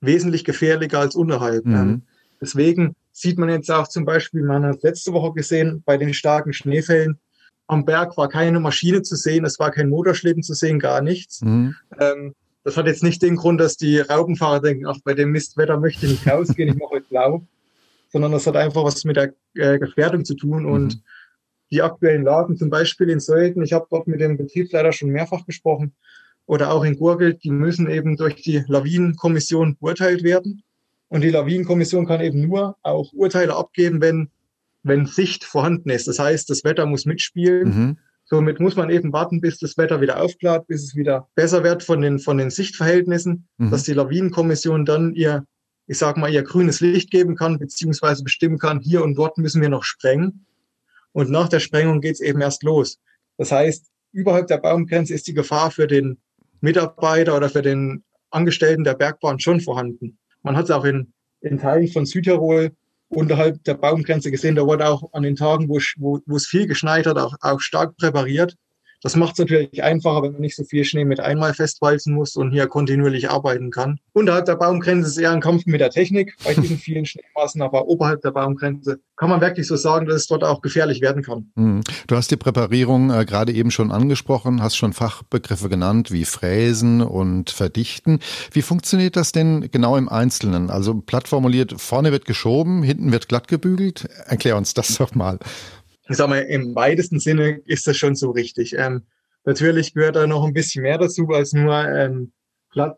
wesentlich 0.00 0.44
gefährlicher 0.44 0.98
als 0.98 1.14
unterhalb. 1.14 1.64
Mhm. 1.64 2.02
Deswegen 2.40 2.94
sieht 3.14 3.38
man 3.38 3.48
jetzt 3.48 3.70
auch 3.70 3.88
zum 3.88 4.04
Beispiel, 4.04 4.42
man 4.42 4.64
hat 4.64 4.82
letzte 4.82 5.12
Woche 5.12 5.32
gesehen, 5.32 5.82
bei 5.86 5.96
den 5.96 6.12
starken 6.12 6.52
Schneefällen, 6.52 7.18
am 7.66 7.84
Berg 7.84 8.16
war 8.18 8.28
keine 8.28 8.60
Maschine 8.60 9.02
zu 9.02 9.16
sehen, 9.16 9.44
es 9.44 9.58
war 9.58 9.70
kein 9.70 9.88
Motorschlitten 9.88 10.42
zu 10.42 10.52
sehen, 10.52 10.78
gar 10.78 11.00
nichts. 11.00 11.40
Mhm. 11.40 11.74
Ähm, 11.98 12.34
das 12.64 12.76
hat 12.76 12.86
jetzt 12.86 13.02
nicht 13.02 13.22
den 13.22 13.36
Grund, 13.36 13.60
dass 13.60 13.76
die 13.76 14.00
Raubenfahrer 14.00 14.60
denken, 14.60 14.86
ach, 14.86 14.98
bei 15.04 15.14
dem 15.14 15.30
Mistwetter 15.30 15.78
möchte 15.78 16.06
ich 16.06 16.12
nicht 16.12 16.28
rausgehen, 16.28 16.68
ich 16.68 16.76
mache 16.76 16.90
heute 16.90 17.08
blau, 17.08 17.46
sondern 18.08 18.32
das 18.32 18.46
hat 18.46 18.56
einfach 18.56 18.84
was 18.84 19.04
mit 19.04 19.16
der 19.16 19.32
äh, 19.54 19.78
Gefährdung 19.78 20.24
zu 20.24 20.34
tun. 20.34 20.64
Mhm. 20.64 20.72
Und 20.72 21.02
die 21.70 21.82
aktuellen 21.82 22.24
Lagen, 22.24 22.56
zum 22.56 22.68
Beispiel 22.68 23.08
in 23.08 23.20
Sölden, 23.20 23.62
ich 23.62 23.72
habe 23.72 23.86
dort 23.90 24.08
mit 24.08 24.20
dem 24.20 24.36
Betriebsleiter 24.36 24.92
schon 24.92 25.10
mehrfach 25.10 25.46
gesprochen, 25.46 25.94
oder 26.46 26.72
auch 26.72 26.84
in 26.84 26.96
Gurgel, 26.96 27.34
die 27.34 27.50
müssen 27.50 27.88
eben 27.88 28.16
durch 28.16 28.36
die 28.42 28.62
Lawinenkommission 28.66 29.76
beurteilt 29.76 30.22
werden. 30.22 30.62
Und 31.14 31.20
die 31.20 31.30
Lawinenkommission 31.30 32.06
kann 32.06 32.20
eben 32.20 32.40
nur 32.40 32.76
auch 32.82 33.12
Urteile 33.12 33.54
abgeben, 33.54 34.00
wenn, 34.00 34.30
wenn 34.82 35.06
Sicht 35.06 35.44
vorhanden 35.44 35.90
ist. 35.90 36.08
Das 36.08 36.18
heißt, 36.18 36.50
das 36.50 36.64
Wetter 36.64 36.86
muss 36.86 37.06
mitspielen. 37.06 37.68
Mhm. 37.68 37.98
Somit 38.24 38.58
muss 38.58 38.74
man 38.74 38.90
eben 38.90 39.12
warten, 39.12 39.40
bis 39.40 39.60
das 39.60 39.78
Wetter 39.78 40.00
wieder 40.00 40.20
aufklart, 40.20 40.66
bis 40.66 40.82
es 40.82 40.96
wieder 40.96 41.28
besser 41.36 41.62
wird 41.62 41.84
von 41.84 42.00
den, 42.00 42.18
von 42.18 42.36
den 42.36 42.50
Sichtverhältnissen, 42.50 43.46
mhm. 43.58 43.70
dass 43.70 43.84
die 43.84 43.92
Lawinenkommission 43.92 44.84
dann 44.84 45.14
ihr, 45.14 45.46
ich 45.86 45.98
sag 45.98 46.16
mal, 46.16 46.32
ihr 46.32 46.42
grünes 46.42 46.80
Licht 46.80 47.12
geben 47.12 47.36
kann, 47.36 47.60
beziehungsweise 47.60 48.24
bestimmen 48.24 48.58
kann, 48.58 48.80
hier 48.80 49.04
und 49.04 49.14
dort 49.14 49.38
müssen 49.38 49.62
wir 49.62 49.68
noch 49.68 49.84
sprengen. 49.84 50.46
Und 51.12 51.30
nach 51.30 51.48
der 51.48 51.60
Sprengung 51.60 52.00
geht's 52.00 52.18
eben 52.18 52.40
erst 52.40 52.64
los. 52.64 52.98
Das 53.36 53.52
heißt, 53.52 53.86
überhalb 54.10 54.48
der 54.48 54.58
Baumgrenze 54.58 55.14
ist 55.14 55.28
die 55.28 55.34
Gefahr 55.34 55.70
für 55.70 55.86
den 55.86 56.18
Mitarbeiter 56.60 57.36
oder 57.36 57.50
für 57.50 57.62
den 57.62 58.02
Angestellten 58.30 58.82
der 58.82 58.94
Bergbahn 58.94 59.38
schon 59.38 59.60
vorhanden. 59.60 60.18
Man 60.44 60.56
hat 60.56 60.66
es 60.66 60.70
auch 60.70 60.84
in, 60.84 61.12
in 61.40 61.58
Teilen 61.58 61.88
von 61.88 62.06
Südtirol 62.06 62.70
unterhalb 63.08 63.64
der 63.64 63.74
Baumgrenze 63.74 64.30
gesehen. 64.30 64.54
Da 64.54 64.66
wurde 64.66 64.86
auch 64.86 65.12
an 65.12 65.22
den 65.22 65.36
Tagen, 65.36 65.68
wo, 65.68 66.36
es 66.36 66.46
viel 66.46 66.66
geschneit 66.66 67.06
hat, 67.06 67.18
auch, 67.18 67.34
auch 67.40 67.60
stark 67.60 67.96
präpariert. 67.96 68.54
Das 69.04 69.16
macht 69.16 69.34
es 69.34 69.38
natürlich 69.40 69.82
einfacher, 69.82 70.22
wenn 70.22 70.32
man 70.32 70.40
nicht 70.40 70.56
so 70.56 70.64
viel 70.64 70.82
Schnee 70.82 71.04
mit 71.04 71.20
einmal 71.20 71.52
festwalzen 71.52 72.14
muss 72.14 72.36
und 72.36 72.52
hier 72.52 72.66
kontinuierlich 72.68 73.28
arbeiten 73.28 73.70
kann. 73.70 73.98
Unterhalb 74.14 74.46
der 74.46 74.56
Baumgrenze 74.56 75.10
ist 75.10 75.18
eher 75.18 75.30
ein 75.30 75.42
Kampf 75.42 75.66
mit 75.66 75.82
der 75.82 75.90
Technik 75.90 76.34
bei 76.42 76.54
diesen 76.60 76.78
vielen 76.78 77.04
Schneemassen, 77.04 77.60
aber 77.60 77.86
oberhalb 77.86 78.22
der 78.22 78.30
Baumgrenze 78.30 79.00
kann 79.16 79.28
man 79.28 79.42
wirklich 79.42 79.66
so 79.66 79.76
sagen, 79.76 80.06
dass 80.06 80.16
es 80.16 80.26
dort 80.26 80.42
auch 80.42 80.62
gefährlich 80.62 81.02
werden 81.02 81.22
kann. 81.22 81.50
Hm. 81.54 81.82
Du 82.06 82.16
hast 82.16 82.30
die 82.30 82.38
Präparierung 82.38 83.10
äh, 83.10 83.26
gerade 83.26 83.52
eben 83.52 83.70
schon 83.70 83.92
angesprochen, 83.92 84.62
hast 84.62 84.76
schon 84.76 84.94
Fachbegriffe 84.94 85.68
genannt 85.68 86.10
wie 86.10 86.24
Fräsen 86.24 87.02
und 87.02 87.50
Verdichten. 87.50 88.20
Wie 88.52 88.62
funktioniert 88.62 89.16
das 89.16 89.32
denn 89.32 89.68
genau 89.70 89.98
im 89.98 90.08
Einzelnen? 90.08 90.70
Also 90.70 90.94
platt 90.94 91.28
formuliert, 91.28 91.78
vorne 91.78 92.10
wird 92.10 92.24
geschoben, 92.24 92.82
hinten 92.82 93.12
wird 93.12 93.28
glatt 93.28 93.48
gebügelt. 93.48 94.08
Erklär 94.24 94.56
uns 94.56 94.72
das 94.72 94.96
doch 94.96 95.14
mal 95.14 95.38
ich 96.08 96.16
sag 96.16 96.28
mal, 96.28 96.40
im 96.40 96.74
weitesten 96.74 97.18
Sinne 97.18 97.60
ist 97.64 97.86
das 97.86 97.96
schon 97.96 98.14
so 98.14 98.30
richtig. 98.30 98.74
Ähm, 98.76 99.02
natürlich 99.44 99.94
gehört 99.94 100.16
da 100.16 100.26
noch 100.26 100.44
ein 100.44 100.52
bisschen 100.52 100.82
mehr 100.82 100.98
dazu 100.98 101.28
als 101.28 101.52
nur 101.52 101.74
ähm, 101.74 102.32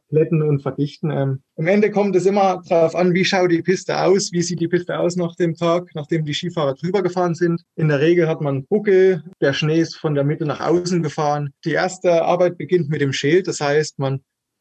plätten 0.08 0.42
und 0.42 0.62
verdichten. 0.62 1.10
Ähm, 1.10 1.42
Am 1.56 1.66
Ende 1.66 1.90
kommt 1.90 2.16
es 2.16 2.26
immer 2.26 2.62
darauf 2.68 2.94
an, 2.94 3.12
wie 3.14 3.24
schaut 3.24 3.50
die 3.50 3.62
Piste 3.62 4.00
aus, 4.00 4.32
wie 4.32 4.42
sieht 4.42 4.60
die 4.60 4.68
Piste 4.68 4.98
aus 4.98 5.16
nach 5.16 5.36
dem 5.36 5.54
Tag, 5.54 5.90
nachdem 5.94 6.24
die 6.24 6.34
Skifahrer 6.34 6.74
drüber 6.74 7.02
gefahren 7.02 7.34
sind. 7.34 7.62
In 7.76 7.88
der 7.88 8.00
Regel 8.00 8.26
hat 8.26 8.40
man 8.40 8.64
Buckel, 8.66 9.22
der 9.40 9.52
Schnee 9.52 9.80
ist 9.80 9.96
von 9.96 10.14
der 10.14 10.24
Mitte 10.24 10.46
nach 10.46 10.60
außen 10.60 11.02
gefahren. 11.02 11.52
Die 11.64 11.72
erste 11.72 12.22
Arbeit 12.22 12.56
beginnt 12.56 12.88
mit 12.88 13.00
dem 13.00 13.12
Schild, 13.12 13.48
das 13.48 13.60
heißt, 13.60 13.98
man 13.98 14.20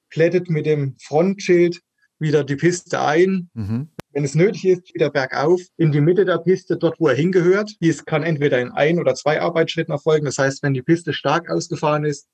plättet 0.09 0.49
mit 0.49 0.65
dem 0.65 0.95
Frontschild 1.01 1.81
wieder 2.19 2.43
die 2.43 2.55
Piste 2.55 3.01
ein. 3.01 3.49
Mhm. 3.53 3.89
Wenn 4.15 4.23
es 4.23 4.33
nötig 4.33 4.65
ist, 4.65 4.95
wieder 4.95 5.09
bergauf 5.09 5.59
in 5.75 5.91
die 5.91 5.99
Mitte 5.99 6.23
der 6.23 6.37
Piste, 6.37 6.77
dort 6.77 7.01
wo 7.01 7.09
er 7.09 7.15
hingehört. 7.15 7.75
Dies 7.81 8.05
kann 8.05 8.23
entweder 8.23 8.61
in 8.61 8.71
ein 8.71 8.97
oder 8.97 9.13
zwei 9.13 9.41
Arbeitsschritten 9.41 9.91
erfolgen. 9.91 10.23
Das 10.23 10.37
heißt, 10.37 10.63
wenn 10.63 10.73
die 10.73 10.81
Piste 10.81 11.11
stark 11.11 11.51
ausgefahren 11.51 12.05
ist, 12.05 12.29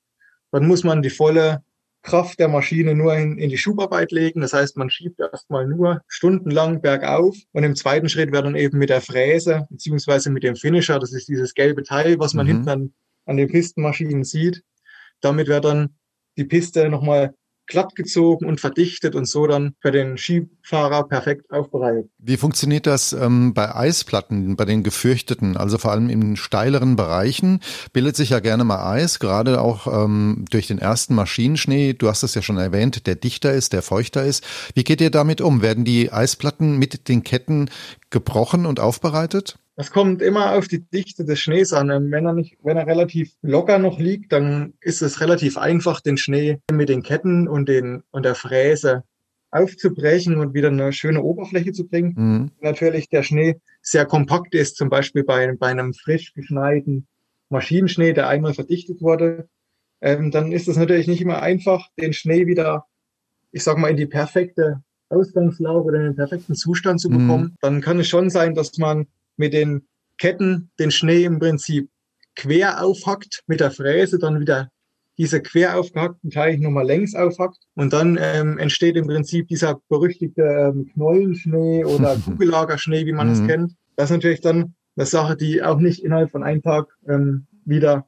dann 0.52 0.68
muss 0.68 0.84
man 0.84 1.02
die 1.02 1.10
volle 1.10 1.64
Kraft 2.02 2.38
der 2.38 2.46
Maschine 2.46 2.94
nur 2.94 3.16
in, 3.16 3.36
in 3.36 3.50
die 3.50 3.58
Schubarbeit 3.58 4.12
legen. 4.12 4.42
Das 4.42 4.52
heißt, 4.52 4.76
man 4.76 4.90
schiebt 4.90 5.18
erstmal 5.18 5.66
nur 5.66 6.02
stundenlang 6.06 6.82
bergauf 6.82 7.36
und 7.50 7.64
im 7.64 7.74
zweiten 7.74 8.08
Schritt 8.08 8.30
wird 8.30 8.44
dann 8.44 8.54
eben 8.54 8.78
mit 8.78 8.90
der 8.90 9.00
Fräse 9.00 9.66
beziehungsweise 9.68 10.30
mit 10.30 10.44
dem 10.44 10.54
Finisher, 10.54 11.00
das 11.00 11.12
ist 11.12 11.26
dieses 11.26 11.52
gelbe 11.52 11.82
Teil, 11.82 12.16
was 12.20 12.32
man 12.32 12.46
mhm. 12.46 12.50
hinten 12.50 12.68
an, 12.68 12.92
an 13.26 13.36
den 13.36 13.48
Pistenmaschinen 13.48 14.22
sieht, 14.22 14.62
damit 15.20 15.48
wird 15.48 15.64
dann 15.64 15.96
die 16.36 16.44
Piste 16.44 16.88
nochmal 16.88 17.34
glatt 17.72 17.96
gezogen 17.96 18.46
und 18.46 18.60
verdichtet 18.60 19.14
und 19.14 19.26
so 19.26 19.46
dann 19.46 19.74
für 19.80 19.90
den 19.90 20.18
Skifahrer 20.18 21.08
perfekt 21.08 21.50
aufbereitet. 21.50 22.10
Wie 22.18 22.36
funktioniert 22.36 22.86
das 22.86 23.14
ähm, 23.14 23.54
bei 23.54 23.74
Eisplatten, 23.74 24.56
bei 24.56 24.66
den 24.66 24.82
gefürchteten, 24.82 25.56
also 25.56 25.78
vor 25.78 25.90
allem 25.90 26.10
in 26.10 26.36
steileren 26.36 26.96
Bereichen? 26.96 27.60
Bildet 27.94 28.14
sich 28.14 28.30
ja 28.30 28.40
gerne 28.40 28.64
mal 28.64 28.92
Eis, 28.92 29.18
gerade 29.18 29.60
auch 29.60 29.86
ähm, 29.86 30.44
durch 30.50 30.66
den 30.66 30.78
ersten 30.78 31.14
Maschinenschnee. 31.14 31.94
Du 31.94 32.08
hast 32.08 32.22
es 32.22 32.34
ja 32.34 32.42
schon 32.42 32.58
erwähnt, 32.58 33.06
der 33.06 33.14
dichter 33.14 33.52
ist, 33.52 33.72
der 33.72 33.80
feuchter 33.80 34.22
ist. 34.22 34.44
Wie 34.74 34.84
geht 34.84 35.00
ihr 35.00 35.10
damit 35.10 35.40
um? 35.40 35.62
Werden 35.62 35.84
die 35.84 36.12
Eisplatten 36.12 36.76
mit 36.78 37.08
den 37.08 37.22
Ketten 37.22 37.70
gebrochen 38.10 38.66
und 38.66 38.80
aufbereitet? 38.80 39.56
Das 39.74 39.90
kommt 39.90 40.20
immer 40.20 40.52
auf 40.52 40.68
die 40.68 40.80
Dichte 40.80 41.24
des 41.24 41.40
Schnees 41.40 41.72
an. 41.72 41.88
Wenn 42.10 42.26
er 42.26 42.34
nicht, 42.34 42.58
wenn 42.62 42.76
er 42.76 42.86
relativ 42.86 43.32
locker 43.40 43.78
noch 43.78 43.98
liegt, 43.98 44.32
dann 44.32 44.74
ist 44.80 45.00
es 45.00 45.20
relativ 45.20 45.56
einfach, 45.56 46.00
den 46.00 46.18
Schnee 46.18 46.60
mit 46.70 46.90
den 46.90 47.02
Ketten 47.02 47.48
und 47.48 47.68
den 47.68 48.02
und 48.10 48.24
der 48.24 48.34
Fräse 48.34 49.04
aufzubrechen 49.50 50.38
und 50.38 50.54
wieder 50.54 50.68
eine 50.68 50.92
schöne 50.92 51.22
Oberfläche 51.22 51.72
zu 51.72 51.86
bringen. 51.86 52.14
Mhm. 52.16 52.50
Natürlich 52.60 53.08
der 53.08 53.22
Schnee 53.22 53.60
sehr 53.80 54.06
kompakt 54.06 54.54
ist, 54.54 54.76
zum 54.76 54.88
Beispiel 54.88 55.24
bei, 55.24 55.54
bei 55.58 55.68
einem 55.68 55.94
frisch 55.94 56.32
geschneiten 56.34 57.06
Maschinenschnee, 57.50 58.14
der 58.14 58.28
einmal 58.28 58.54
verdichtet 58.54 59.02
wurde, 59.02 59.48
ähm, 60.00 60.30
dann 60.30 60.52
ist 60.52 60.68
es 60.68 60.76
natürlich 60.76 61.06
nicht 61.06 61.20
immer 61.20 61.42
einfach, 61.42 61.88
den 62.00 62.12
Schnee 62.12 62.46
wieder, 62.46 62.86
ich 63.52 63.62
sag 63.62 63.78
mal, 63.78 63.90
in 63.90 63.96
die 63.96 64.06
perfekte 64.06 64.82
Ausgangslage 65.10 65.82
oder 65.82 65.98
in 65.98 66.04
den 66.04 66.16
perfekten 66.16 66.54
Zustand 66.54 67.00
zu 67.00 67.10
bekommen. 67.10 67.44
Mhm. 67.44 67.56
Dann 67.60 67.80
kann 67.82 68.00
es 68.00 68.08
schon 68.08 68.30
sein, 68.30 68.54
dass 68.54 68.78
man 68.78 69.06
mit 69.36 69.52
den 69.52 69.86
Ketten 70.18 70.70
den 70.78 70.90
Schnee 70.90 71.24
im 71.24 71.38
Prinzip 71.38 71.88
quer 72.36 72.82
aufhackt 72.82 73.42
mit 73.46 73.60
der 73.60 73.70
Fräse, 73.70 74.18
dann 74.18 74.40
wieder 74.40 74.70
diese 75.18 75.42
quer 75.42 75.78
aufgehackten 75.78 76.30
Teile 76.30 76.58
nochmal 76.58 76.86
längs 76.86 77.14
aufhackt 77.14 77.58
und 77.74 77.92
dann 77.92 78.18
ähm, 78.20 78.58
entsteht 78.58 78.96
im 78.96 79.06
Prinzip 79.06 79.48
dieser 79.48 79.80
berüchtigte 79.88 80.42
ähm, 80.42 80.90
Knollenschnee 80.94 81.84
oder 81.84 82.16
Kugellagerschnee, 82.24 83.06
wie 83.06 83.12
man 83.12 83.30
es 83.30 83.40
mhm. 83.40 83.46
kennt. 83.46 83.72
Das 83.96 84.10
ist 84.10 84.16
natürlich 84.16 84.40
dann 84.40 84.74
eine 84.96 85.06
Sache, 85.06 85.36
die 85.36 85.62
auch 85.62 85.78
nicht 85.78 86.02
innerhalb 86.02 86.30
von 86.30 86.42
einem 86.42 86.62
Tag 86.62 86.88
ähm, 87.08 87.46
wieder, 87.64 88.06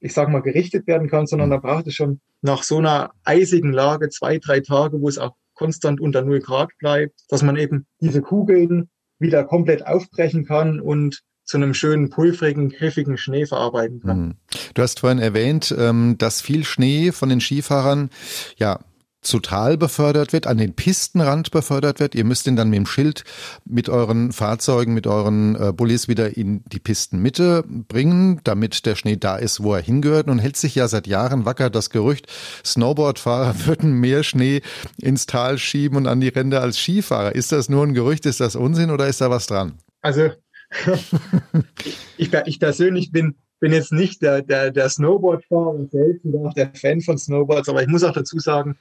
ich 0.00 0.14
sag 0.14 0.28
mal, 0.28 0.42
gerichtet 0.42 0.86
werden 0.86 1.08
kann, 1.08 1.26
sondern 1.26 1.50
da 1.50 1.56
braucht 1.56 1.86
es 1.86 1.94
schon 1.94 2.20
nach 2.40 2.62
so 2.62 2.78
einer 2.78 3.12
eisigen 3.24 3.72
Lage 3.72 4.08
zwei, 4.10 4.38
drei 4.38 4.60
Tage, 4.60 5.00
wo 5.00 5.08
es 5.08 5.18
auch 5.18 5.34
konstant 5.54 6.00
unter 6.00 6.22
null 6.22 6.40
Grad 6.40 6.70
bleibt, 6.78 7.20
dass 7.28 7.42
man 7.42 7.56
eben 7.56 7.86
diese 8.00 8.22
Kugeln 8.22 8.88
wieder 9.24 9.44
komplett 9.44 9.86
aufbrechen 9.86 10.44
kann 10.44 10.80
und 10.80 11.22
zu 11.44 11.56
einem 11.58 11.74
schönen, 11.74 12.08
pulverigen, 12.08 12.70
griffigen 12.70 13.18
Schnee 13.18 13.46
verarbeiten 13.46 14.00
kann. 14.00 14.20
Mhm. 14.20 14.34
Du 14.72 14.82
hast 14.82 15.00
vorhin 15.00 15.18
erwähnt, 15.18 15.74
ähm, 15.76 16.16
dass 16.18 16.40
viel 16.40 16.64
Schnee 16.64 17.12
von 17.12 17.28
den 17.28 17.40
Skifahrern 17.40 18.10
ja 18.56 18.80
zu 19.24 19.40
Tal 19.40 19.76
befördert 19.76 20.32
wird, 20.32 20.46
an 20.46 20.58
den 20.58 20.74
Pistenrand 20.74 21.50
befördert 21.50 22.00
wird. 22.00 22.14
Ihr 22.14 22.24
müsst 22.24 22.46
ihn 22.46 22.56
dann 22.56 22.70
mit 22.70 22.78
dem 22.78 22.86
Schild 22.86 23.24
mit 23.64 23.88
euren 23.88 24.32
Fahrzeugen, 24.32 24.94
mit 24.94 25.06
euren 25.06 25.56
äh, 25.56 25.72
Bullis 25.72 26.08
wieder 26.08 26.36
in 26.36 26.62
die 26.66 26.78
Pistenmitte 26.78 27.64
bringen, 27.66 28.40
damit 28.44 28.86
der 28.86 28.94
Schnee 28.94 29.16
da 29.16 29.36
ist, 29.36 29.62
wo 29.62 29.74
er 29.74 29.82
hingehört. 29.82 30.28
Und 30.28 30.38
hält 30.38 30.56
sich 30.56 30.74
ja 30.74 30.88
seit 30.88 31.06
Jahren 31.06 31.44
wacker 31.44 31.70
das 31.70 31.90
Gerücht, 31.90 32.26
Snowboardfahrer 32.64 33.54
würden 33.66 33.92
mehr 33.92 34.22
Schnee 34.22 34.62
ins 35.00 35.26
Tal 35.26 35.58
schieben 35.58 35.96
und 35.96 36.06
an 36.06 36.20
die 36.20 36.28
Ränder 36.28 36.62
als 36.62 36.78
Skifahrer. 36.78 37.34
Ist 37.34 37.52
das 37.52 37.68
nur 37.68 37.84
ein 37.84 37.94
Gerücht? 37.94 38.26
Ist 38.26 38.40
das 38.40 38.56
Unsinn 38.56 38.90
oder 38.90 39.08
ist 39.08 39.20
da 39.20 39.30
was 39.30 39.46
dran? 39.46 39.74
Also 40.02 40.30
ich, 42.16 42.32
ich 42.46 42.60
persönlich 42.60 43.12
bin 43.12 43.36
bin 43.64 43.72
jetzt 43.72 43.92
nicht 43.92 44.20
der, 44.20 44.42
der, 44.42 44.70
der 44.70 44.90
Snowboardfahrer 44.90 45.86
selbst 45.90 46.26
oder 46.26 46.48
auch 46.48 46.52
der 46.52 46.70
Fan 46.74 47.00
von 47.00 47.16
Snowboards, 47.16 47.70
aber 47.70 47.80
ich 47.80 47.88
muss 47.88 48.04
auch 48.04 48.12
dazu 48.12 48.38
sagen, 48.38 48.76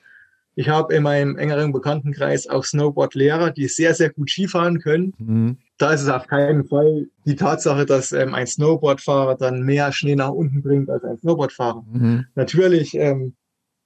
ich 0.55 0.69
habe 0.69 0.93
in 0.93 1.03
meinem 1.03 1.37
engeren 1.37 1.71
Bekanntenkreis 1.71 2.47
auch 2.47 2.63
Snowboard-Lehrer, 2.63 3.51
die 3.51 3.67
sehr, 3.67 3.95
sehr 3.95 4.11
gut 4.11 4.29
Skifahren 4.29 4.79
können. 4.79 5.13
Mhm. 5.17 5.57
Da 5.77 5.93
ist 5.93 6.03
es 6.03 6.09
auf 6.09 6.27
keinen 6.27 6.65
Fall 6.65 7.07
die 7.25 7.35
Tatsache, 7.35 7.85
dass 7.85 8.11
ähm, 8.11 8.33
ein 8.33 8.45
Snowboardfahrer 8.45 9.35
dann 9.35 9.63
mehr 9.63 9.91
Schnee 9.91 10.15
nach 10.15 10.29
unten 10.29 10.61
bringt 10.61 10.89
als 10.89 11.03
ein 11.03 11.17
Snowboardfahrer. 11.17 11.83
Mhm. 11.91 12.25
Natürlich, 12.35 12.93
ähm, 12.95 13.35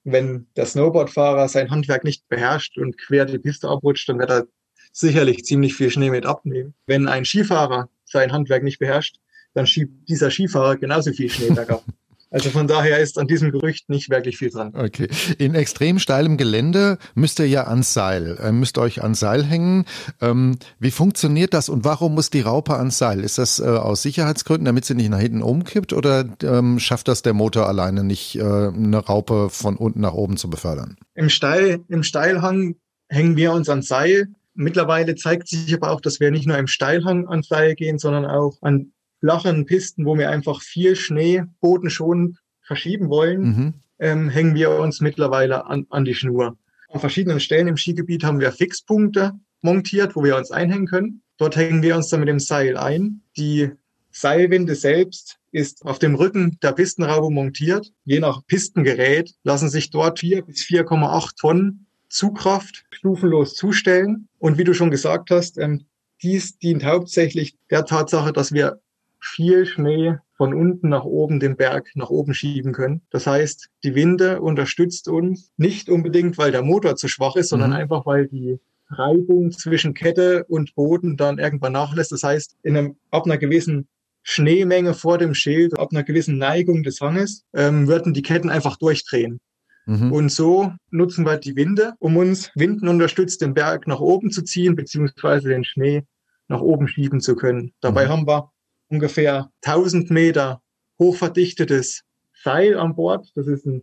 wenn 0.04 0.46
der 0.56 0.66
Snowboardfahrer 0.66 1.48
sein 1.48 1.70
Handwerk 1.70 2.04
nicht 2.04 2.28
beherrscht 2.28 2.76
und 2.76 2.98
quer 2.98 3.24
die 3.24 3.38
Piste 3.38 3.68
abrutscht, 3.68 4.08
dann 4.08 4.18
wird 4.18 4.30
er 4.30 4.46
sicherlich 4.92 5.44
ziemlich 5.44 5.74
viel 5.74 5.90
Schnee 5.90 6.10
mit 6.10 6.26
abnehmen. 6.26 6.74
Wenn 6.86 7.08
ein 7.08 7.24
Skifahrer 7.24 7.88
sein 8.04 8.32
Handwerk 8.32 8.62
nicht 8.62 8.78
beherrscht, 8.78 9.16
dann 9.54 9.66
schiebt 9.66 10.08
dieser 10.08 10.30
Skifahrer 10.30 10.76
genauso 10.76 11.12
viel 11.12 11.30
Schnee 11.30 11.50
bergab. 11.50 11.82
Also 12.30 12.50
von 12.50 12.66
daher 12.66 12.98
ist 12.98 13.18
an 13.18 13.26
diesem 13.26 13.50
Gerücht 13.50 13.88
nicht 13.88 14.10
wirklich 14.10 14.36
viel 14.36 14.50
dran. 14.50 14.72
Okay. 14.74 15.08
In 15.38 15.54
extrem 15.54 15.98
steilem 15.98 16.36
Gelände 16.36 16.98
müsst 17.14 17.38
ihr 17.38 17.48
ja 17.48 17.66
ans 17.66 17.94
Seil, 17.94 18.36
äh, 18.42 18.52
müsst 18.52 18.76
euch 18.76 19.02
ans 19.02 19.20
Seil 19.20 19.44
hängen. 19.44 19.86
Ähm, 20.20 20.58
wie 20.78 20.90
funktioniert 20.90 21.54
das 21.54 21.68
und 21.68 21.84
warum 21.84 22.14
muss 22.14 22.28
die 22.28 22.42
Raupe 22.42 22.76
ans 22.76 22.98
Seil? 22.98 23.20
Ist 23.20 23.38
das 23.38 23.60
äh, 23.60 23.64
aus 23.64 24.02
Sicherheitsgründen, 24.02 24.66
damit 24.66 24.84
sie 24.84 24.94
nicht 24.94 25.08
nach 25.08 25.20
hinten 25.20 25.42
umkippt 25.42 25.92
oder 25.92 26.26
ähm, 26.42 26.78
schafft 26.78 27.08
das 27.08 27.22
der 27.22 27.32
Motor 27.32 27.66
alleine 27.66 28.04
nicht, 28.04 28.36
äh, 28.36 28.42
eine 28.42 28.98
Raupe 28.98 29.48
von 29.50 29.76
unten 29.76 30.00
nach 30.00 30.12
oben 30.12 30.36
zu 30.36 30.50
befördern? 30.50 30.96
Im, 31.14 31.30
Steil, 31.30 31.80
Im 31.88 32.02
Steilhang 32.02 32.76
hängen 33.08 33.36
wir 33.36 33.52
uns 33.52 33.68
ans 33.70 33.88
Seil. 33.88 34.28
Mittlerweile 34.54 35.14
zeigt 35.14 35.48
sich 35.48 35.72
aber 35.72 35.90
auch, 35.92 36.00
dass 36.00 36.20
wir 36.20 36.30
nicht 36.30 36.46
nur 36.46 36.58
im 36.58 36.66
Steilhang 36.66 37.26
ans 37.28 37.48
Seil 37.48 37.74
gehen, 37.74 37.98
sondern 37.98 38.26
auch 38.26 38.56
an 38.60 38.92
flachen 39.20 39.66
Pisten, 39.66 40.04
wo 40.04 40.16
wir 40.16 40.30
einfach 40.30 40.62
viel 40.62 40.96
Schnee 40.96 41.44
bodenschonend 41.60 42.38
verschieben 42.62 43.08
wollen, 43.08 43.40
mhm. 43.40 43.74
ähm, 43.98 44.28
hängen 44.28 44.54
wir 44.54 44.70
uns 44.70 45.00
mittlerweile 45.00 45.66
an, 45.66 45.86
an 45.90 46.04
die 46.04 46.14
Schnur. 46.14 46.56
An 46.90 47.00
verschiedenen 47.00 47.40
Stellen 47.40 47.68
im 47.68 47.76
Skigebiet 47.76 48.24
haben 48.24 48.40
wir 48.40 48.52
Fixpunkte 48.52 49.32
montiert, 49.60 50.16
wo 50.16 50.22
wir 50.22 50.36
uns 50.36 50.50
einhängen 50.50 50.86
können. 50.86 51.22
Dort 51.36 51.56
hängen 51.56 51.82
wir 51.82 51.96
uns 51.96 52.08
dann 52.08 52.20
mit 52.20 52.28
dem 52.28 52.38
Seil 52.38 52.76
ein. 52.76 53.22
Die 53.36 53.70
Seilwinde 54.10 54.74
selbst 54.74 55.38
ist 55.52 55.84
auf 55.84 55.98
dem 55.98 56.14
Rücken 56.14 56.58
der 56.62 56.72
Pistenraube 56.72 57.30
montiert. 57.30 57.92
Je 58.04 58.20
nach 58.20 58.44
Pistengerät 58.46 59.34
lassen 59.42 59.68
sich 59.68 59.90
dort 59.90 60.20
4 60.20 60.42
bis 60.42 60.60
4,8 60.62 61.36
Tonnen 61.38 61.86
Zugkraft 62.08 62.84
stufenlos 62.90 63.54
zustellen. 63.54 64.28
Und 64.38 64.58
wie 64.58 64.64
du 64.64 64.74
schon 64.74 64.90
gesagt 64.90 65.30
hast, 65.30 65.58
ähm, 65.58 65.86
dies 66.22 66.58
dient 66.58 66.84
hauptsächlich 66.84 67.56
der 67.70 67.84
Tatsache, 67.84 68.32
dass 68.32 68.52
wir 68.52 68.80
viel 69.20 69.66
Schnee 69.66 70.16
von 70.36 70.54
unten 70.54 70.88
nach 70.88 71.04
oben 71.04 71.40
den 71.40 71.56
Berg 71.56 71.90
nach 71.94 72.10
oben 72.10 72.34
schieben 72.34 72.72
können. 72.72 73.02
Das 73.10 73.26
heißt, 73.26 73.70
die 73.82 73.94
Winde 73.94 74.40
unterstützt 74.40 75.08
uns 75.08 75.52
nicht 75.56 75.88
unbedingt, 75.88 76.38
weil 76.38 76.52
der 76.52 76.62
Motor 76.62 76.96
zu 76.96 77.08
schwach 77.08 77.36
ist, 77.36 77.48
sondern 77.48 77.70
mhm. 77.70 77.76
einfach, 77.76 78.06
weil 78.06 78.28
die 78.28 78.58
Reibung 78.90 79.50
zwischen 79.50 79.94
Kette 79.94 80.44
und 80.44 80.74
Boden 80.74 81.16
dann 81.16 81.38
irgendwann 81.38 81.72
nachlässt. 81.72 82.12
Das 82.12 82.22
heißt, 82.22 82.56
in 82.62 82.76
einem, 82.76 82.96
ab 83.10 83.26
einer 83.26 83.38
gewissen 83.38 83.88
Schneemenge 84.22 84.94
vor 84.94 85.18
dem 85.18 85.34
Schild, 85.34 85.78
ab 85.78 85.88
einer 85.90 86.04
gewissen 86.04 86.38
Neigung 86.38 86.82
des 86.82 87.00
Hanges, 87.00 87.44
ähm, 87.54 87.88
würden 87.88 88.14
die 88.14 88.22
Ketten 88.22 88.50
einfach 88.50 88.76
durchdrehen. 88.76 89.40
Mhm. 89.86 90.12
Und 90.12 90.30
so 90.30 90.72
nutzen 90.90 91.24
wir 91.24 91.38
die 91.38 91.56
Winde, 91.56 91.94
um 91.98 92.16
uns 92.16 92.50
Winden 92.54 92.88
unterstützt, 92.88 93.40
den 93.40 93.54
Berg 93.54 93.86
nach 93.86 94.00
oben 94.00 94.30
zu 94.30 94.42
ziehen, 94.42 94.76
beziehungsweise 94.76 95.48
den 95.48 95.64
Schnee 95.64 96.04
nach 96.46 96.60
oben 96.60 96.88
schieben 96.88 97.20
zu 97.20 97.36
können. 97.36 97.72
Dabei 97.80 98.06
mhm. 98.06 98.10
haben 98.10 98.26
wir 98.26 98.50
ungefähr 98.88 99.50
1000 99.64 100.10
Meter 100.10 100.62
hochverdichtetes 100.98 102.02
Seil 102.42 102.78
an 102.78 102.94
Bord. 102.94 103.30
Das 103.34 103.46
ist 103.46 103.66
ein 103.66 103.82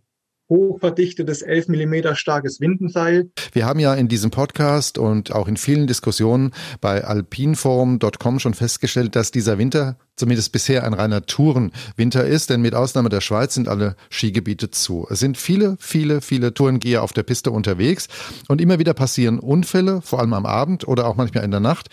hochverdichtetes 0.49 1.41
11 1.41 1.69
Millimeter 1.69 2.15
starkes 2.15 2.59
Windenseil. 2.59 3.31
Wir 3.51 3.65
haben 3.65 3.79
ja 3.79 3.93
in 3.95 4.07
diesem 4.07 4.31
Podcast 4.31 4.97
und 4.97 5.33
auch 5.33 5.47
in 5.47 5.57
vielen 5.57 5.87
Diskussionen 5.87 6.51
bei 6.81 7.03
alpinforum.com 7.03 8.39
schon 8.39 8.53
festgestellt, 8.53 9.15
dass 9.15 9.31
dieser 9.31 9.57
Winter 9.57 9.97
zumindest 10.15 10.51
bisher 10.51 10.83
ein 10.83 10.93
reiner 10.93 11.25
Tourenwinter 11.25 12.25
ist, 12.25 12.49
denn 12.49 12.61
mit 12.61 12.73
Ausnahme 12.73 13.09
der 13.09 13.21
Schweiz 13.21 13.53
sind 13.53 13.67
alle 13.67 13.95
Skigebiete 14.09 14.71
zu. 14.71 15.07
Es 15.09 15.19
sind 15.19 15.37
viele, 15.37 15.75
viele, 15.79 16.21
viele 16.21 16.53
Tourengeher 16.53 17.03
auf 17.03 17.13
der 17.13 17.23
Piste 17.23 17.51
unterwegs 17.51 18.07
und 18.47 18.61
immer 18.61 18.79
wieder 18.79 18.93
passieren 18.93 19.39
Unfälle, 19.39 20.01
vor 20.01 20.19
allem 20.19 20.33
am 20.33 20.45
Abend 20.45 20.87
oder 20.87 21.07
auch 21.07 21.15
manchmal 21.15 21.43
in 21.43 21.51
der 21.51 21.59
Nacht, 21.59 21.89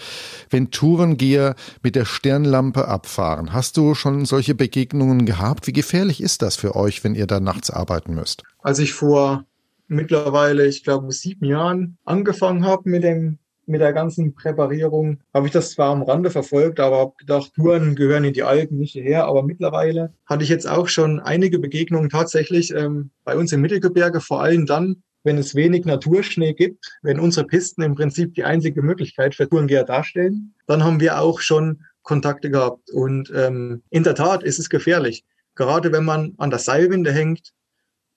wenn 0.51 0.71
Tourengeher 0.71 1.55
mit 1.83 1.97
der 1.97 2.05
Sternlampe 2.05 2.89
abfahren. 2.89 3.53
Hast 3.53 3.77
du 3.77 3.95
schon 3.95 4.25
solche 4.25 4.55
Begegnungen 4.55 5.27
gehabt? 5.27 5.67
Wie 5.67 5.73
gefährlich 5.73 6.23
ist 6.23 6.43
das 6.43 6.57
für 6.57 6.77
euch, 6.77 7.03
wenn 7.05 7.15
ihr 7.15 7.27
da 7.27 7.41
nachts 7.41 7.71
arbeiten 7.71 8.15
müsst? 8.15 8.43
Als 8.61 8.79
ich 8.79 8.93
vor 8.93 9.45
mittlerweile, 9.89 10.67
ich 10.67 10.85
glaube, 10.85 11.13
sieben 11.13 11.45
Jahren 11.45 11.99
angefangen 12.05 12.65
habe 12.65 12.89
mit 12.89 13.03
dem 13.03 13.39
mit 13.73 13.81
der 13.81 13.93
ganzen 13.93 14.35
Präparierung 14.35 15.19
habe 15.35 15.47
ich 15.47 15.53
das 15.53 15.73
zwar 15.73 15.91
am 15.91 16.03
Rande 16.03 16.31
verfolgt, 16.31 16.79
aber 16.79 16.99
habe 16.99 17.15
gedacht, 17.19 17.53
Touren 17.55 17.97
gehören 17.97 18.25
in 18.25 18.35
die 18.35 18.43
Alpen, 18.43 18.79
nicht 18.79 18.93
hierher. 18.93 19.25
Aber 19.25 19.43
mittlerweile 19.43 20.13
hatte 20.27 20.45
ich 20.45 20.51
jetzt 20.51 20.69
auch 20.69 20.89
schon 20.89 21.19
einige 21.19 21.59
Begegnungen 21.59 22.11
tatsächlich 22.11 22.73
ähm, 22.73 23.11
bei 23.25 23.37
uns 23.37 23.51
im 23.53 23.63
Mittelgebirge, 23.63 24.21
vor 24.21 24.43
allem 24.43 24.67
dann, 24.67 25.03
wenn 25.25 25.39
es 25.39 25.55
wenig 25.55 25.87
Naturschnee 25.87 26.53
gibt, 26.53 26.99
wenn 27.03 27.19
unsere 27.19 27.47
Pisten 27.47 27.83
im 27.83 27.95
Prinzip 27.95 28.35
die 28.35 28.45
einzige 28.45 28.83
Möglichkeit 28.83 29.35
für 29.35 29.49
Tourengeher 29.49 29.85
darstellen, 29.85 30.55
dann 30.67 30.85
haben 30.85 31.01
wir 31.01 31.19
auch 31.19 31.41
schon 31.41 31.83
Kontakte 32.03 32.51
gehabt. 32.51 32.91
Und 32.91 33.33
ähm, 33.35 33.83
in 33.91 34.03
der 34.05 34.15
Tat 34.15 34.43
ist 34.43 34.59
es 34.59 34.69
gefährlich. 34.69 35.25
Gerade 35.55 35.93
wenn 35.93 36.05
man 36.05 36.35
an 36.37 36.51
der 36.51 36.59
Seilwinde 36.59 37.13
hängt. 37.13 37.53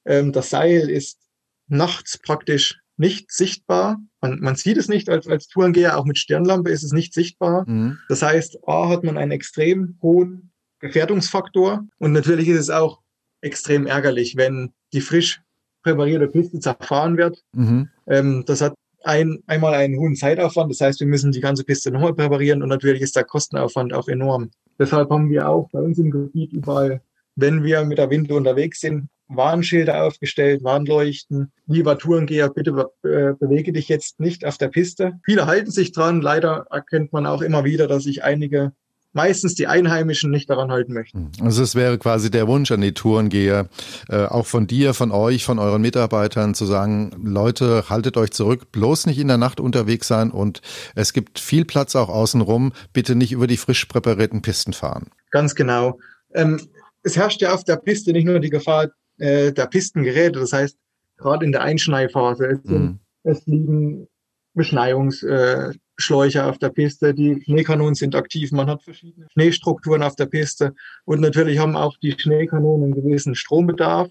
Ähm, 0.05 0.31
das 0.31 0.49
Seil 0.49 0.89
ist 0.89 1.19
nachts 1.67 2.17
praktisch 2.17 2.79
nicht 2.97 3.31
sichtbar. 3.31 3.97
Man, 4.21 4.39
man 4.39 4.55
sieht 4.55 4.77
es 4.77 4.87
nicht 4.87 5.09
als, 5.09 5.27
als 5.27 5.47
Tourengeher, 5.47 5.97
auch 5.97 6.05
mit 6.05 6.17
Stirnlampe 6.17 6.69
ist 6.69 6.83
es 6.83 6.91
nicht 6.91 7.13
sichtbar. 7.13 7.65
Mhm. 7.67 7.97
Das 8.09 8.21
heißt, 8.21 8.59
A 8.67 8.89
hat 8.89 9.03
man 9.03 9.17
einen 9.17 9.31
extrem 9.31 9.97
hohen 10.01 10.51
Gefährdungsfaktor 10.79 11.85
und 11.99 12.11
natürlich 12.11 12.47
ist 12.47 12.59
es 12.59 12.69
auch 12.69 13.01
extrem 13.41 13.85
ärgerlich, 13.85 14.35
wenn 14.37 14.73
die 14.93 15.01
frisch 15.01 15.41
präparierte 15.83 16.27
Piste 16.27 16.59
zerfahren 16.59 17.17
wird. 17.17 17.43
Mhm. 17.53 17.89
Ähm, 18.07 18.43
das 18.45 18.61
hat 18.61 18.73
ein, 19.03 19.43
einmal 19.45 19.75
einen 19.75 19.97
hohen 19.99 20.15
Zeitaufwand, 20.15 20.71
das 20.71 20.81
heißt, 20.81 20.99
wir 20.99 21.07
müssen 21.07 21.31
die 21.31 21.41
ganze 21.41 21.63
Piste 21.63 21.91
nochmal 21.91 22.15
präparieren 22.15 22.63
und 22.63 22.69
natürlich 22.69 23.01
ist 23.01 23.15
der 23.15 23.23
Kostenaufwand 23.23 23.93
auch 23.93 24.07
enorm. 24.07 24.49
Deshalb 24.79 25.09
haben 25.11 25.29
wir 25.29 25.47
auch 25.47 25.69
bei 25.71 25.79
uns 25.79 25.99
im 25.99 26.11
Gebiet 26.11 26.53
überall, 26.53 27.01
wenn 27.35 27.63
wir 27.63 27.85
mit 27.85 27.97
der 27.97 28.09
Winde 28.09 28.33
unterwegs 28.33 28.81
sind, 28.81 29.09
Warnschilder 29.27 30.03
aufgestellt, 30.03 30.63
Warnleuchten. 30.63 31.51
Lieber 31.67 31.97
Tourengeher, 31.97 32.49
bitte 32.49 32.71
äh, 33.03 33.33
bewege 33.33 33.73
dich 33.73 33.87
jetzt 33.87 34.19
nicht 34.19 34.45
auf 34.45 34.57
der 34.57 34.67
Piste. 34.67 35.13
Viele 35.25 35.47
halten 35.47 35.71
sich 35.71 35.91
dran. 35.91 36.21
Leider 36.21 36.67
erkennt 36.69 37.11
man 37.13 37.25
auch 37.25 37.41
immer 37.41 37.63
wieder, 37.63 37.87
dass 37.87 38.03
sich 38.03 38.23
einige 38.23 38.73
meistens 39.15 39.55
die 39.55 39.65
Einheimischen 39.65 40.29
nicht 40.29 40.49
daran 40.49 40.71
halten 40.71 40.93
möchten. 40.93 41.31
Also 41.41 41.63
es 41.63 41.73
wäre 41.73 41.97
quasi 41.97 42.29
der 42.29 42.47
Wunsch 42.47 42.69
an 42.71 42.81
die 42.81 42.93
Tourengeher, 42.93 43.69
äh, 44.09 44.25
auch 44.25 44.45
von 44.45 44.67
dir, 44.67 44.93
von 44.93 45.11
euch, 45.11 45.45
von 45.45 45.57
euren 45.57 45.81
Mitarbeitern 45.81 46.53
zu 46.53 46.65
sagen, 46.65 47.11
Leute, 47.23 47.89
haltet 47.89 48.17
euch 48.17 48.31
zurück, 48.31 48.73
bloß 48.73 49.05
nicht 49.05 49.17
in 49.17 49.29
der 49.29 49.37
Nacht 49.37 49.61
unterwegs 49.61 50.07
sein 50.07 50.31
und 50.31 50.61
es 50.95 51.13
gibt 51.13 51.39
viel 51.39 51.63
Platz 51.63 51.95
auch 51.95 52.09
außenrum, 52.09 52.73
bitte 52.91 53.15
nicht 53.15 53.31
über 53.31 53.47
die 53.47 53.57
frisch 53.57 53.85
präparierten 53.85 54.41
Pisten 54.41 54.73
fahren. 54.73 55.07
Ganz 55.31 55.55
genau. 55.55 55.97
Ähm, 56.33 56.59
es 57.01 57.15
herrscht 57.15 57.41
ja 57.41 57.53
auf 57.53 57.63
der 57.63 57.77
Piste 57.77 58.11
nicht 58.11 58.25
nur 58.25 58.41
die 58.41 58.49
Gefahr, 58.49 58.89
äh, 59.17 59.51
der 59.51 59.67
Pistengeräte. 59.67 60.39
Das 60.39 60.53
heißt, 60.53 60.77
gerade 61.17 61.45
in 61.45 61.51
der 61.51 61.61
Einschneiphase, 61.61 62.45
es, 62.47 62.63
mhm. 62.65 62.99
es 63.23 63.45
liegen 63.45 64.07
Beschneiungsschläuche 64.55 66.39
äh, 66.39 66.41
auf 66.41 66.57
der 66.57 66.69
Piste, 66.69 67.13
die 67.13 67.41
Schneekanonen 67.43 67.95
sind 67.95 68.15
aktiv, 68.15 68.51
man 68.51 68.69
hat 68.69 68.83
verschiedene 68.83 69.27
Schneestrukturen 69.33 70.01
auf 70.01 70.15
der 70.15 70.25
Piste 70.25 70.73
und 71.03 71.19
natürlich 71.21 71.59
haben 71.59 71.75
auch 71.75 71.97
die 71.97 72.15
Schneekanonen 72.17 72.93
einen 72.93 73.03
gewissen 73.03 73.35
Strombedarf. 73.35 74.09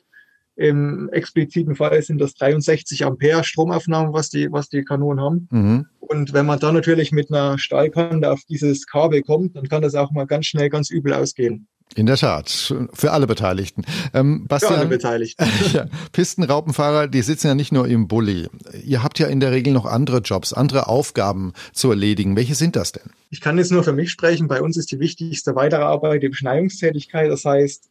Im 0.56 1.08
expliziten 1.10 1.74
Fall 1.74 2.00
sind 2.02 2.20
das 2.20 2.34
63 2.34 3.04
Ampere 3.04 3.42
Stromaufnahmen, 3.42 4.12
was 4.12 4.30
die, 4.30 4.52
was 4.52 4.68
die 4.68 4.84
Kanonen 4.84 5.24
haben. 5.24 5.48
Mhm. 5.50 5.86
Und 5.98 6.32
wenn 6.32 6.46
man 6.46 6.60
dann 6.60 6.74
natürlich 6.74 7.10
mit 7.10 7.32
einer 7.32 7.58
Stahlkante 7.58 8.30
auf 8.30 8.42
dieses 8.48 8.86
Kabel 8.86 9.22
kommt, 9.22 9.56
dann 9.56 9.68
kann 9.68 9.82
das 9.82 9.96
auch 9.96 10.12
mal 10.12 10.26
ganz 10.26 10.46
schnell 10.46 10.68
ganz 10.68 10.90
übel 10.90 11.12
ausgehen. 11.12 11.66
In 11.96 12.06
der 12.06 12.16
Tat, 12.16 12.74
für 12.92 13.12
alle 13.12 13.26
Beteiligten. 13.26 13.84
Ähm, 14.12 14.46
Bastian, 14.46 14.72
für 14.72 14.78
alle 14.80 14.88
Beteiligten. 14.88 15.44
ja, 15.72 15.86
Pistenraupenfahrer, 16.12 17.06
die 17.08 17.22
sitzen 17.22 17.46
ja 17.46 17.54
nicht 17.54 17.72
nur 17.72 17.86
im 17.86 18.08
Bulli. 18.08 18.48
Ihr 18.84 19.02
habt 19.02 19.18
ja 19.18 19.28
in 19.28 19.40
der 19.40 19.52
Regel 19.52 19.72
noch 19.72 19.86
andere 19.86 20.18
Jobs, 20.18 20.52
andere 20.52 20.88
Aufgaben 20.88 21.52
zu 21.72 21.90
erledigen. 21.90 22.36
Welche 22.36 22.54
sind 22.54 22.74
das 22.76 22.92
denn? 22.92 23.10
Ich 23.30 23.40
kann 23.40 23.58
jetzt 23.58 23.70
nur 23.70 23.84
für 23.84 23.92
mich 23.92 24.10
sprechen. 24.10 24.48
Bei 24.48 24.60
uns 24.60 24.76
ist 24.76 24.90
die 24.90 24.98
wichtigste 24.98 25.54
weitere 25.54 25.82
Arbeit 25.82 26.22
die 26.22 26.28
Beschneiungstätigkeit. 26.28 27.30
Das 27.30 27.44
heißt, 27.44 27.88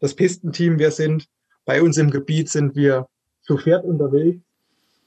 das 0.00 0.14
Pistenteam, 0.14 0.78
wir 0.78 0.90
sind 0.90 1.26
bei 1.64 1.82
uns 1.82 1.98
im 1.98 2.10
Gebiet, 2.10 2.48
sind 2.48 2.74
wir 2.74 3.06
zu 3.42 3.58
Pferd 3.58 3.84
unterwegs 3.84 4.40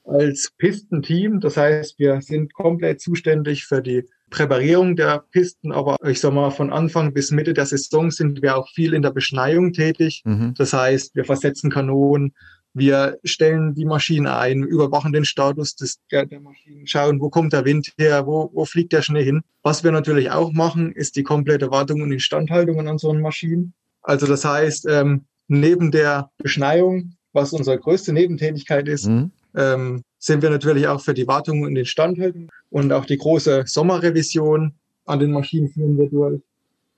als 0.04 0.52
Pistenteam. 0.58 1.40
Das 1.40 1.58
heißt, 1.58 2.00
wir 2.00 2.22
sind 2.22 2.54
komplett 2.54 3.02
zuständig 3.02 3.66
für 3.66 3.82
die 3.82 4.06
Präparierung 4.30 4.96
der 4.96 5.24
Pisten, 5.32 5.72
aber 5.72 5.98
ich 6.06 6.20
sag 6.20 6.34
mal, 6.34 6.52
von 6.52 6.72
Anfang 6.72 7.14
bis 7.14 7.32
Mitte 7.32 7.54
der 7.54 7.66
Saison 7.66 8.12
sind 8.12 8.42
wir 8.42 8.58
auch 8.58 8.68
viel 8.70 8.94
in 8.94 9.02
der 9.02 9.12
Beschneiung 9.12 9.74
tätig. 9.74 10.24
Mhm. 10.26 10.54
Das 10.58 10.74
heißt, 10.74 11.16
wir 11.16 11.26
versetzen 11.26 11.70
Kanonen, 11.70 12.34
wir 12.74 13.18
stellen 13.24 13.74
die 13.74 13.86
Maschinen 13.86 14.28
ein, 14.28 14.64
überwachen 14.64 15.14
den 15.14 15.24
Status 15.24 15.76
des, 15.76 16.00
der, 16.12 16.26
der 16.26 16.42
Maschinen, 16.42 16.86
schauen, 16.88 17.22
wo 17.22 17.30
kommt 17.30 17.54
der 17.54 17.64
Wind 17.64 17.94
her, 17.98 18.26
wo, 18.28 18.50
wo 18.54 18.66
fliegt 18.66 18.92
der 18.92 19.02
Schnee 19.02 19.24
hin. 19.24 19.44
Was 19.64 19.84
wir 19.84 19.92
natürlich 19.92 20.32
auch 20.32 20.52
machen, 20.52 20.92
ist 20.92 21.16
die 21.16 21.24
komplette 21.24 21.72
Wartung 21.72 22.02
und 22.02 22.12
Instandhaltung 22.12 22.80
an 22.80 22.88
unseren 22.88 23.22
Maschinen. 23.22 23.74
Also 24.02 24.28
das 24.28 24.44
heißt, 24.44 24.88
ähm, 24.90 25.26
neben 25.48 25.92
der 25.92 26.32
Beschneiung, 26.38 27.14
was 27.32 27.54
unsere 27.54 27.80
größte 27.80 28.12
Nebentätigkeit 28.12 28.88
ist, 28.90 29.08
mhm 29.08 29.32
ähm, 29.56 30.04
sind 30.26 30.42
wir 30.42 30.50
natürlich 30.50 30.88
auch 30.88 31.02
für 31.02 31.14
die 31.14 31.28
Wartung 31.28 31.62
und 31.62 31.76
den 31.76 31.86
Standhaltung 31.86 32.52
und 32.72 32.92
auch 32.92 33.06
die 33.06 33.18
große 33.18 33.66
Sommerrevision 33.68 34.74
an 35.06 35.20
den 35.20 35.32
Maschinen 35.32 35.70
führen 35.70 36.00
wir 36.00 36.10
durch. 36.10 36.42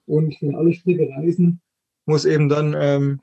Und 0.05 0.33
für 0.35 0.57
alle 0.57 0.73
Strecke 0.73 1.09
Reisen 1.09 1.59
muss 2.05 2.23
eben 2.23 2.47
dann 2.47 2.73
ähm, 2.79 3.19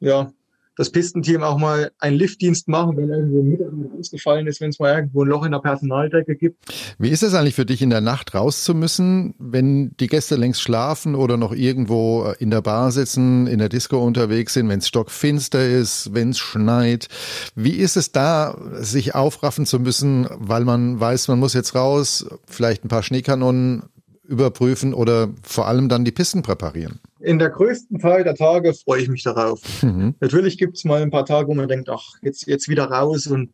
ja 0.00 0.32
das 0.76 0.90
Pistenteam 0.90 1.42
auch 1.42 1.58
mal 1.58 1.90
einen 1.98 2.16
Liftdienst 2.16 2.68
machen, 2.68 2.96
wenn 2.96 3.10
irgendwo 3.10 3.40
ein 3.40 3.48
Mitarbeiter 3.48 3.98
ausgefallen 3.98 4.46
ist, 4.46 4.60
wenn 4.60 4.70
es 4.70 4.78
mal 4.78 4.94
irgendwo 4.94 5.22
ein 5.22 5.28
Loch 5.28 5.44
in 5.44 5.52
der 5.52 5.58
Personaldecke 5.58 6.34
gibt. 6.34 6.56
Wie 6.98 7.10
ist 7.10 7.22
es 7.22 7.34
eigentlich 7.34 7.54
für 7.54 7.66
dich, 7.66 7.82
in 7.82 7.90
der 7.90 8.00
Nacht 8.00 8.34
raus 8.34 8.64
zu 8.64 8.74
müssen, 8.74 9.34
wenn 9.38 9.94
die 9.98 10.06
Gäste 10.06 10.36
längst 10.36 10.62
schlafen 10.62 11.14
oder 11.14 11.36
noch 11.36 11.52
irgendwo 11.52 12.24
äh, 12.24 12.42
in 12.42 12.50
der 12.50 12.62
Bar 12.62 12.90
sitzen, 12.90 13.46
in 13.46 13.58
der 13.58 13.68
Disco 13.68 14.02
unterwegs 14.02 14.54
sind, 14.54 14.68
wenn 14.68 14.78
es 14.78 14.88
stockfinster 14.88 15.68
ist, 15.68 16.14
wenn 16.14 16.30
es 16.30 16.38
schneit? 16.38 17.08
Wie 17.54 17.72
ist 17.72 17.96
es 17.96 18.12
da, 18.12 18.56
sich 18.74 19.14
aufraffen 19.14 19.66
zu 19.66 19.78
müssen, 19.78 20.26
weil 20.30 20.64
man 20.64 20.98
weiß, 20.98 21.28
man 21.28 21.38
muss 21.38 21.52
jetzt 21.52 21.74
raus, 21.74 22.26
vielleicht 22.46 22.84
ein 22.84 22.88
paar 22.88 23.02
Schneekanonen 23.02 23.84
überprüfen 24.24 24.94
oder 24.94 25.28
vor 25.42 25.66
allem 25.66 25.88
dann 25.88 26.04
die 26.04 26.12
Pisten 26.12 26.42
präparieren? 26.42 27.00
In 27.22 27.38
der 27.38 27.50
größten 27.50 27.98
Teil 27.98 28.24
der 28.24 28.34
Tage 28.34 28.74
freue 28.74 29.02
ich 29.02 29.08
mich 29.08 29.22
darauf. 29.22 29.82
Mhm. 29.82 30.14
Natürlich 30.20 30.58
gibt 30.58 30.76
es 30.76 30.84
mal 30.84 31.02
ein 31.02 31.10
paar 31.10 31.24
Tage, 31.24 31.48
wo 31.48 31.54
man 31.54 31.68
denkt, 31.68 31.88
ach, 31.88 32.14
jetzt, 32.22 32.46
jetzt 32.46 32.68
wieder 32.68 32.84
raus 32.84 33.26
und 33.26 33.52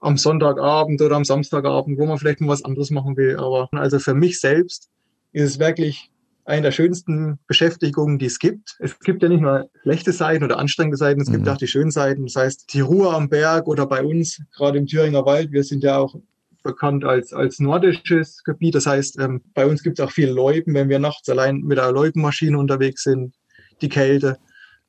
am 0.00 0.16
Sonntagabend 0.16 1.00
oder 1.00 1.16
am 1.16 1.24
Samstagabend, 1.24 1.98
wo 1.98 2.06
man 2.06 2.18
vielleicht 2.18 2.40
mal 2.40 2.48
was 2.48 2.64
anderes 2.64 2.90
machen 2.90 3.16
will. 3.16 3.36
Aber 3.36 3.68
also 3.72 3.98
für 3.98 4.14
mich 4.14 4.40
selbst 4.40 4.90
ist 5.32 5.44
es 5.44 5.58
wirklich 5.58 6.10
eine 6.44 6.62
der 6.62 6.72
schönsten 6.72 7.38
Beschäftigungen, 7.46 8.18
die 8.18 8.26
es 8.26 8.38
gibt. 8.38 8.76
Es 8.78 8.98
gibt 9.00 9.22
ja 9.22 9.28
nicht 9.28 9.42
nur 9.42 9.68
schlechte 9.82 10.12
Seiten 10.12 10.44
oder 10.44 10.58
anstrengende 10.58 10.96
Seiten, 10.96 11.20
es 11.20 11.28
mhm. 11.28 11.34
gibt 11.34 11.48
auch 11.48 11.58
die 11.58 11.66
schönen 11.66 11.90
Seiten. 11.90 12.24
Das 12.24 12.36
heißt, 12.36 12.72
die 12.72 12.80
Ruhe 12.80 13.12
am 13.12 13.28
Berg 13.28 13.66
oder 13.66 13.86
bei 13.86 14.02
uns, 14.02 14.40
gerade 14.56 14.78
im 14.78 14.86
Thüringer 14.86 15.26
Wald, 15.26 15.52
wir 15.52 15.62
sind 15.62 15.82
ja 15.82 15.98
auch 15.98 16.14
bekannt 16.62 17.04
als, 17.04 17.32
als 17.32 17.58
nordisches 17.58 18.42
Gebiet. 18.44 18.74
Das 18.74 18.86
heißt, 18.86 19.18
ähm, 19.20 19.42
bei 19.54 19.66
uns 19.66 19.82
gibt 19.82 19.98
es 19.98 20.04
auch 20.04 20.10
viel 20.10 20.28
Läupen, 20.28 20.74
wenn 20.74 20.88
wir 20.88 20.98
nachts 20.98 21.28
allein 21.28 21.60
mit 21.60 21.78
einer 21.78 21.92
Läupenmaschine 21.92 22.58
unterwegs 22.58 23.04
sind, 23.04 23.34
die 23.80 23.88
Kälte. 23.88 24.38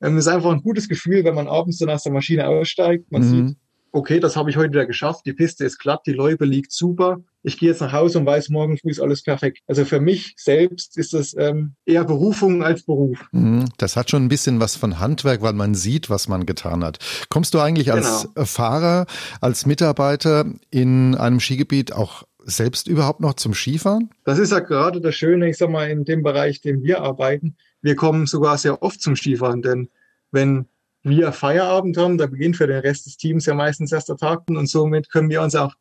Ähm, 0.00 0.16
es 0.16 0.26
ist 0.26 0.32
einfach 0.32 0.50
ein 0.50 0.62
gutes 0.62 0.88
Gefühl, 0.88 1.24
wenn 1.24 1.34
man 1.34 1.48
abends 1.48 1.78
dann 1.78 1.90
aus 1.90 2.02
der 2.02 2.12
Maschine 2.12 2.46
aussteigt. 2.48 3.10
Man 3.10 3.22
mhm. 3.22 3.48
sieht, 3.48 3.56
okay, 3.92 4.20
das 4.20 4.36
habe 4.36 4.50
ich 4.50 4.56
heute 4.56 4.72
wieder 4.72 4.86
geschafft. 4.86 5.26
Die 5.26 5.32
Piste 5.32 5.64
ist 5.64 5.78
glatt, 5.78 6.02
die 6.06 6.12
Loipe 6.12 6.44
liegt 6.44 6.72
super. 6.72 7.20
Ich 7.42 7.58
gehe 7.58 7.70
jetzt 7.70 7.80
nach 7.80 7.92
Hause 7.92 8.18
und 8.18 8.26
weiß, 8.26 8.50
morgen 8.50 8.76
früh 8.76 8.90
ist 8.90 9.00
alles 9.00 9.22
perfekt. 9.22 9.60
Also 9.66 9.84
für 9.84 10.00
mich 10.00 10.34
selbst 10.36 10.98
ist 10.98 11.14
das 11.14 11.34
ähm, 11.38 11.74
eher 11.86 12.04
Berufung 12.04 12.62
als 12.62 12.82
Beruf. 12.82 13.18
Mhm. 13.32 13.66
Das 13.78 13.96
hat 13.96 14.10
schon 14.10 14.24
ein 14.24 14.28
bisschen 14.28 14.60
was 14.60 14.76
von 14.76 14.98
Handwerk, 14.98 15.40
weil 15.40 15.54
man 15.54 15.74
sieht, 15.74 16.10
was 16.10 16.28
man 16.28 16.44
getan 16.44 16.84
hat. 16.84 16.98
Kommst 17.30 17.54
du 17.54 17.58
eigentlich 17.60 17.92
als 17.92 18.28
genau. 18.34 18.44
Fahrer, 18.44 19.06
als 19.40 19.64
Mitarbeiter 19.64 20.44
in 20.70 21.14
einem 21.14 21.40
Skigebiet 21.40 21.92
auch 21.92 22.24
selbst 22.44 22.88
überhaupt 22.88 23.20
noch 23.20 23.34
zum 23.34 23.54
Skifahren? 23.54 24.10
Das 24.24 24.38
ist 24.38 24.52
ja 24.52 24.60
gerade 24.60 25.00
das 25.00 25.14
Schöne, 25.14 25.48
ich 25.48 25.56
sag 25.56 25.70
mal, 25.70 25.90
in 25.90 26.04
dem 26.04 26.22
Bereich, 26.22 26.60
in 26.62 26.76
dem 26.76 26.82
wir 26.82 27.02
arbeiten. 27.02 27.56
Wir 27.82 27.96
kommen 27.96 28.26
sogar 28.26 28.58
sehr 28.58 28.82
oft 28.82 29.00
zum 29.00 29.16
Skifahren, 29.16 29.62
denn 29.62 29.88
wenn 30.30 30.66
wir 31.02 31.32
Feierabend 31.32 31.96
haben, 31.96 32.18
da 32.18 32.26
beginnt 32.26 32.56
für 32.56 32.66
den 32.66 32.80
Rest 32.80 33.06
des 33.06 33.16
Teams 33.16 33.46
ja 33.46 33.54
meistens 33.54 33.92
erst 33.92 34.08
der 34.08 34.16
Tag 34.16 34.42
und 34.48 34.68
somit 34.68 35.10
können 35.10 35.30
wir 35.30 35.42
uns 35.42 35.54
auch 35.54 35.74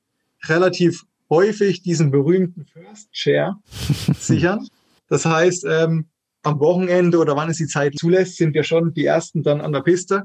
relativ 0.47 1.03
häufig 1.29 1.82
diesen 1.82 2.12
berühmten 2.12 2.65
First 2.65 3.10
Share 3.12 3.55
sichern. 4.17 4.67
Das 5.08 5.25
heißt, 5.25 5.65
ähm, 5.67 6.05
am 6.43 6.60
Wochenende 6.60 7.17
oder 7.17 7.36
wann 7.36 7.49
es 7.49 7.58
die 7.58 7.67
Zeit 7.67 7.97
zulässt, 7.97 8.38
sind 8.38 8.53
wir 8.53 8.63
schon 8.63 8.93
die 8.93 9.05
Ersten 9.05 9.43
dann 9.43 9.62
an 9.62 9.73
der 9.73 9.82
Piste 9.82 10.23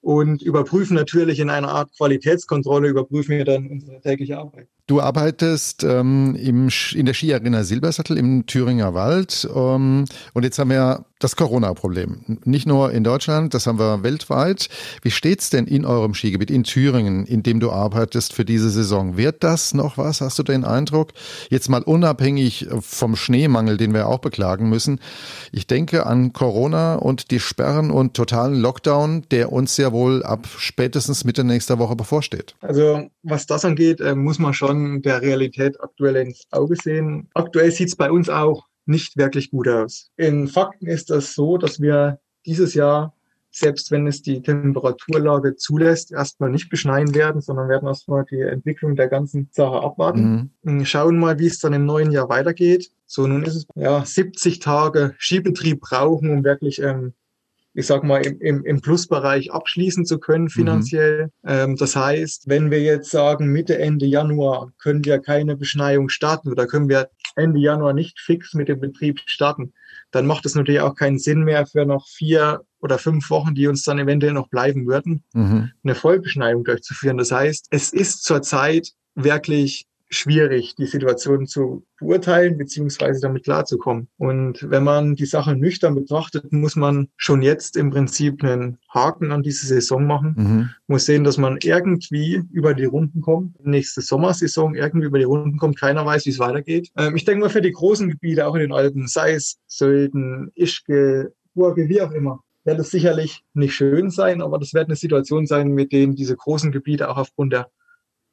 und 0.00 0.42
überprüfen 0.42 0.94
natürlich 0.94 1.40
in 1.40 1.48
einer 1.48 1.70
Art 1.70 1.90
Qualitätskontrolle, 1.96 2.88
überprüfen 2.88 3.38
wir 3.38 3.44
dann 3.44 3.66
unsere 3.68 4.00
tägliche 4.00 4.38
Arbeit. 4.38 4.68
Du 4.86 5.00
arbeitest 5.00 5.82
ähm, 5.82 6.36
im, 6.36 6.68
in 6.94 7.06
der 7.06 7.14
Skiarena 7.14 7.64
Silbersattel 7.64 8.18
im 8.18 8.44
Thüringer 8.44 8.92
Wald 8.92 9.48
ähm, 9.54 10.04
und 10.34 10.42
jetzt 10.42 10.58
haben 10.58 10.68
wir 10.68 11.06
das 11.24 11.36
Corona-Problem. 11.36 12.38
Nicht 12.44 12.66
nur 12.66 12.92
in 12.92 13.02
Deutschland, 13.02 13.54
das 13.54 13.66
haben 13.66 13.78
wir 13.78 14.02
weltweit. 14.02 14.68
Wie 15.00 15.10
steht's 15.10 15.48
denn 15.48 15.66
in 15.66 15.86
eurem 15.86 16.12
Skigebiet 16.12 16.50
in 16.50 16.64
Thüringen, 16.64 17.24
in 17.24 17.42
dem 17.42 17.60
du 17.60 17.70
arbeitest 17.70 18.34
für 18.34 18.44
diese 18.44 18.68
Saison? 18.68 19.16
Wird 19.16 19.42
das 19.42 19.72
noch 19.72 19.96
was? 19.96 20.20
Hast 20.20 20.38
du 20.38 20.42
den 20.42 20.64
Eindruck? 20.64 21.12
Jetzt 21.48 21.70
mal 21.70 21.82
unabhängig 21.82 22.68
vom 22.80 23.16
Schneemangel, 23.16 23.78
den 23.78 23.94
wir 23.94 24.06
auch 24.06 24.18
beklagen 24.18 24.68
müssen. 24.68 25.00
Ich 25.50 25.66
denke 25.66 26.04
an 26.04 26.34
Corona 26.34 26.96
und 26.96 27.30
die 27.30 27.40
Sperren 27.40 27.90
und 27.90 28.12
totalen 28.12 28.60
Lockdown, 28.60 29.22
der 29.30 29.50
uns 29.50 29.78
ja 29.78 29.92
wohl 29.92 30.22
ab 30.22 30.46
spätestens 30.58 31.24
Mitte 31.24 31.42
nächster 31.42 31.78
Woche 31.78 31.96
bevorsteht. 31.96 32.54
Also 32.60 33.08
was 33.22 33.46
das 33.46 33.64
angeht, 33.64 34.02
äh, 34.02 34.14
muss 34.14 34.38
man 34.38 34.52
schon 34.52 34.73
der 35.02 35.22
Realität 35.22 35.80
aktuell 35.80 36.16
ins 36.16 36.46
Auge 36.50 36.76
sehen. 36.76 37.28
Aktuell 37.34 37.70
sieht 37.70 37.88
es 37.88 37.96
bei 37.96 38.10
uns 38.10 38.28
auch 38.28 38.66
nicht 38.86 39.16
wirklich 39.16 39.50
gut 39.50 39.68
aus. 39.68 40.10
In 40.16 40.48
Fakten 40.48 40.86
ist 40.86 41.10
das 41.10 41.34
so, 41.34 41.56
dass 41.58 41.80
wir 41.80 42.20
dieses 42.46 42.74
Jahr, 42.74 43.14
selbst 43.50 43.90
wenn 43.90 44.06
es 44.06 44.22
die 44.22 44.42
Temperaturlage 44.42 45.56
zulässt, 45.56 46.12
erstmal 46.12 46.50
nicht 46.50 46.68
beschneien 46.68 47.14
werden, 47.14 47.40
sondern 47.40 47.68
werden 47.68 47.88
erstmal 47.88 48.24
die 48.24 48.40
Entwicklung 48.40 48.96
der 48.96 49.08
ganzen 49.08 49.48
Sache 49.52 49.80
abwarten. 49.80 50.52
Mhm. 50.62 50.84
Schauen 50.84 51.18
mal, 51.18 51.38
wie 51.38 51.46
es 51.46 51.60
dann 51.60 51.72
im 51.72 51.86
neuen 51.86 52.10
Jahr 52.10 52.28
weitergeht. 52.28 52.90
So, 53.06 53.26
nun 53.26 53.44
ist 53.44 53.54
es 53.54 53.66
ja 53.74 54.04
70 54.04 54.58
Tage 54.58 55.14
Skibetrieb 55.18 55.80
brauchen, 55.80 56.30
um 56.30 56.44
wirklich 56.44 56.82
ähm, 56.82 57.14
ich 57.74 57.86
sag 57.86 58.04
mal, 58.04 58.24
im, 58.24 58.40
im, 58.40 58.64
im 58.64 58.80
Plusbereich 58.80 59.52
abschließen 59.52 60.06
zu 60.06 60.18
können 60.18 60.48
finanziell. 60.48 61.26
Mhm. 61.42 61.50
Ähm, 61.50 61.76
das 61.76 61.96
heißt, 61.96 62.48
wenn 62.48 62.70
wir 62.70 62.80
jetzt 62.80 63.10
sagen, 63.10 63.48
Mitte, 63.48 63.78
Ende 63.78 64.06
Januar 64.06 64.72
können 64.80 65.04
wir 65.04 65.18
keine 65.18 65.56
Beschneiung 65.56 66.08
starten 66.08 66.50
oder 66.50 66.66
können 66.66 66.88
wir 66.88 67.10
Ende 67.36 67.60
Januar 67.60 67.92
nicht 67.92 68.20
fix 68.20 68.54
mit 68.54 68.68
dem 68.68 68.80
Betrieb 68.80 69.20
starten, 69.26 69.72
dann 70.12 70.26
macht 70.26 70.46
es 70.46 70.54
natürlich 70.54 70.80
auch 70.80 70.94
keinen 70.94 71.18
Sinn 71.18 71.42
mehr 71.42 71.66
für 71.66 71.84
noch 71.84 72.06
vier 72.06 72.62
oder 72.80 72.98
fünf 72.98 73.28
Wochen, 73.30 73.54
die 73.54 73.66
uns 73.66 73.82
dann 73.82 73.98
eventuell 73.98 74.32
noch 74.32 74.48
bleiben 74.48 74.86
würden, 74.86 75.24
mhm. 75.32 75.72
eine 75.82 75.94
Vollbeschneiung 75.96 76.62
durchzuführen. 76.62 77.16
Das 77.16 77.32
heißt, 77.32 77.66
es 77.70 77.92
ist 77.92 78.22
zurzeit 78.22 78.90
wirklich 79.16 79.86
schwierig, 80.14 80.74
die 80.76 80.86
Situation 80.86 81.46
zu 81.46 81.84
beurteilen 81.98 82.58
beziehungsweise 82.58 83.20
damit 83.20 83.44
klarzukommen. 83.44 84.08
Und 84.16 84.68
wenn 84.70 84.84
man 84.84 85.14
die 85.14 85.26
Sache 85.26 85.54
nüchtern 85.54 85.94
betrachtet, 85.94 86.52
muss 86.52 86.76
man 86.76 87.08
schon 87.16 87.42
jetzt 87.42 87.76
im 87.76 87.90
Prinzip 87.90 88.42
einen 88.42 88.78
Haken 88.88 89.32
an 89.32 89.42
diese 89.42 89.66
Saison 89.66 90.06
machen. 90.06 90.34
Mhm. 90.36 90.70
Muss 90.86 91.06
sehen, 91.06 91.24
dass 91.24 91.38
man 91.38 91.58
irgendwie 91.62 92.42
über 92.52 92.74
die 92.74 92.84
Runden 92.84 93.20
kommt. 93.20 93.64
Nächste 93.64 94.00
Sommersaison 94.00 94.74
irgendwie 94.74 95.06
über 95.06 95.18
die 95.18 95.24
Runden 95.24 95.58
kommt. 95.58 95.78
Keiner 95.78 96.04
weiß, 96.04 96.26
wie 96.26 96.30
es 96.30 96.38
weitergeht. 96.38 96.90
Ähm, 96.96 97.16
ich 97.16 97.24
denke 97.24 97.42
mal 97.42 97.50
für 97.50 97.62
die 97.62 97.72
großen 97.72 98.08
Gebiete, 98.08 98.46
auch 98.46 98.54
in 98.54 98.60
den 98.60 98.72
Alpen, 98.72 99.06
sei 99.06 99.34
es 99.34 99.58
Sölden, 99.66 100.50
Ischke, 100.54 101.32
Burge, 101.54 101.88
wie 101.88 102.02
auch 102.02 102.12
immer, 102.12 102.40
wird 102.64 102.80
es 102.80 102.90
sicherlich 102.90 103.44
nicht 103.52 103.74
schön 103.74 104.10
sein, 104.10 104.42
aber 104.42 104.58
das 104.58 104.74
wird 104.74 104.86
eine 104.86 104.96
Situation 104.96 105.46
sein, 105.46 105.68
mit 105.68 105.92
denen 105.92 106.16
diese 106.16 106.36
großen 106.36 106.72
Gebiete 106.72 107.08
auch 107.08 107.16
aufgrund 107.16 107.52
der 107.52 107.68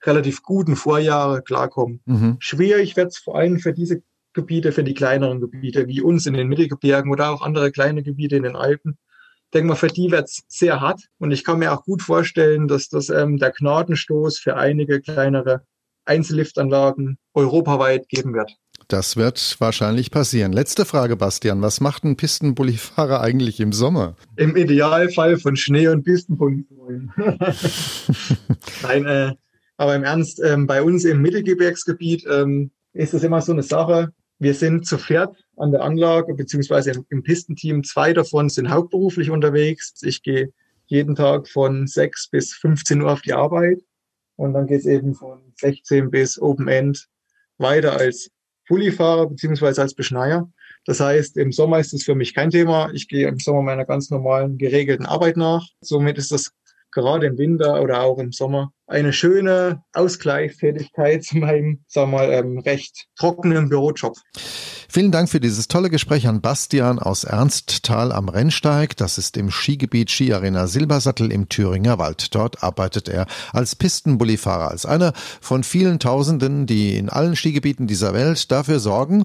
relativ 0.04 0.44
guten 0.44 0.76
Vorjahre 0.76 1.42
klarkommen. 1.42 2.02
Mhm. 2.06 2.38
Schwierig 2.40 2.96
wird 2.96 3.12
es 3.12 3.18
vor 3.18 3.36
allem 3.36 3.60
für 3.60 3.74
diese 3.74 4.02
Gebiete, 4.34 4.72
für 4.72 4.84
die 4.84 4.94
kleineren 4.94 5.42
Gebiete, 5.42 5.88
wie 5.88 6.02
uns 6.02 6.26
in 6.26 6.34
den 6.34 6.48
Mittelgebirgen 6.48 7.12
oder 7.12 7.32
auch 7.32 7.42
andere 7.42 7.72
kleine 7.72 8.04
Gebiete 8.04 8.36
in 8.36 8.44
den 8.44 8.56
Alpen. 8.56 8.98
Ich 9.46 9.52
denke 9.54 9.70
mal, 9.70 9.76
für 9.76 9.88
die 9.88 10.12
wird 10.12 10.30
es 10.30 10.44
sehr 10.48 10.80
hart. 10.80 11.02
Und 11.20 11.32
ich 11.32 11.44
kann 11.44 11.60
mir 11.60 11.74
auch 11.74 11.84
gut 11.84 12.02
vorstellen, 12.02 12.68
dass 12.68 12.88
das 12.88 13.10
ähm, 13.10 13.38
der 13.38 13.52
Gnadenstoß 13.52 14.40
für 14.40 14.56
einige 14.56 15.02
kleinere 15.02 15.66
Einzelliftanlagen 16.06 17.18
europaweit 17.34 18.08
geben 18.08 18.34
wird. 18.34 18.56
Das 18.88 19.16
wird 19.16 19.58
wahrscheinlich 19.60 20.12
passieren. 20.12 20.52
Letzte 20.54 20.86
Frage, 20.86 21.16
Bastian. 21.16 21.62
Was 21.62 21.82
macht 21.82 22.04
ein 22.04 22.18
Pistenbullifahrer 22.18 23.22
eigentlich 23.22 23.60
im 23.60 23.74
Sommer? 23.74 24.16
Im 24.36 24.56
Idealfall 24.56 25.38
von 25.38 25.56
Schnee 25.56 25.88
und 25.88 26.04
Pistenpulli 26.04 26.66
Nein, 28.84 29.06
äh, 29.06 29.34
aber 29.82 29.96
im 29.96 30.04
Ernst, 30.04 30.40
ähm, 30.46 30.68
bei 30.68 30.84
uns 30.84 31.06
im 31.06 31.24
Mittelgebirgsgebiet 31.24 32.28
ähm, 32.30 32.70
ist 32.94 33.16
es 33.16 33.24
immer 33.24 33.42
so 33.42 33.52
eine 33.52 33.64
Sache. 33.64 34.14
Wir 34.38 34.54
sind 34.54 34.86
zu 34.86 35.00
viert 35.00 35.36
an 35.58 35.72
der 35.72 35.82
Anlage 35.82 36.36
beziehungsweise 36.36 36.92
im, 36.92 37.06
im 37.10 37.24
Pistenteam. 37.24 37.84
Zwei 37.84 38.14
davon 38.14 38.48
sind 38.50 38.70
hauptberuflich 38.70 39.32
unterwegs. 39.32 39.96
Ich 40.04 40.22
gehe 40.22 40.54
jeden 40.86 41.16
Tag 41.16 41.50
von 41.50 41.88
6 41.88 42.30
bis 42.30 42.54
15 42.54 43.02
Uhr 43.02 43.12
auf 43.12 43.22
die 43.22 43.34
Arbeit. 43.34 43.82
Und 44.36 44.54
dann 44.54 44.68
geht 44.68 44.82
es 44.82 44.86
eben 44.86 45.16
von 45.16 45.42
16 45.56 46.12
bis 46.12 46.40
Open 46.40 46.68
End 46.68 47.08
weiter 47.58 47.98
als 47.98 48.30
Pullifahrer 48.68 49.26
beziehungsweise 49.30 49.82
als 49.82 49.96
Beschneier. 49.96 50.48
Das 50.86 51.00
heißt, 51.00 51.38
im 51.38 51.52
Sommer 51.52 51.80
ist 51.80 51.92
es 51.96 52.04
für 52.04 52.14
mich 52.14 52.36
kein 52.36 52.52
Thema. 52.52 52.92
Ich 52.94 53.08
gehe 53.08 53.28
im 53.28 53.40
Sommer 53.40 53.64
meiner 53.64 53.86
ganz 53.86 54.12
normalen 54.12 54.60
geregelten 54.60 55.08
Arbeit 55.08 55.38
nach. 55.38 55.66
Somit 55.82 56.20
ist 56.20 56.32
das 56.32 56.52
gerade 56.92 57.28
im 57.28 57.38
Winter 57.38 57.82
oder 57.82 58.02
auch 58.02 58.20
im 58.20 58.32
Sommer 58.32 58.72
eine 58.88 59.14
schöne 59.14 59.84
Ausgleichstätigkeit 59.94 61.24
zu 61.24 61.38
meinem, 61.38 61.84
sagen 61.88 62.12
wir 62.12 62.18
mal, 62.18 62.32
ähm, 62.32 62.60
recht 62.60 63.08
trockenen 63.18 63.70
Bürojob. 63.70 64.16
Vielen 64.94 65.14
Dank 65.14 65.30
für 65.30 65.40
dieses 65.40 65.70
tolle 65.70 65.90
Gespräch 65.90 66.28
an 66.28 66.42
Bastian 66.42 67.00
aus 67.00 67.24
Ernsttal 67.24 68.12
am 68.12 68.28
Rennsteig. 68.28 68.98
Das 68.98 69.18
ist 69.18 69.38
im 69.38 69.50
Skigebiet 69.50 70.12
Skiarena 70.12 70.68
Silbersattel 70.68 71.32
im 71.32 71.48
Thüringer 71.48 71.98
Wald. 71.98 72.36
Dort 72.36 72.62
arbeitet 72.62 73.08
er 73.08 73.26
als 73.54 73.74
Pistenbullifahrer, 73.78 74.70
als 74.70 74.86
einer 74.86 75.14
von 75.40 75.64
vielen 75.64 76.00
Tausenden, 76.00 76.66
die 76.66 76.98
in 76.98 77.08
allen 77.08 77.38
Skigebieten 77.38 77.88
dieser 77.88 78.14
Welt 78.14 78.52
dafür 78.52 78.82
sorgen, 78.82 79.24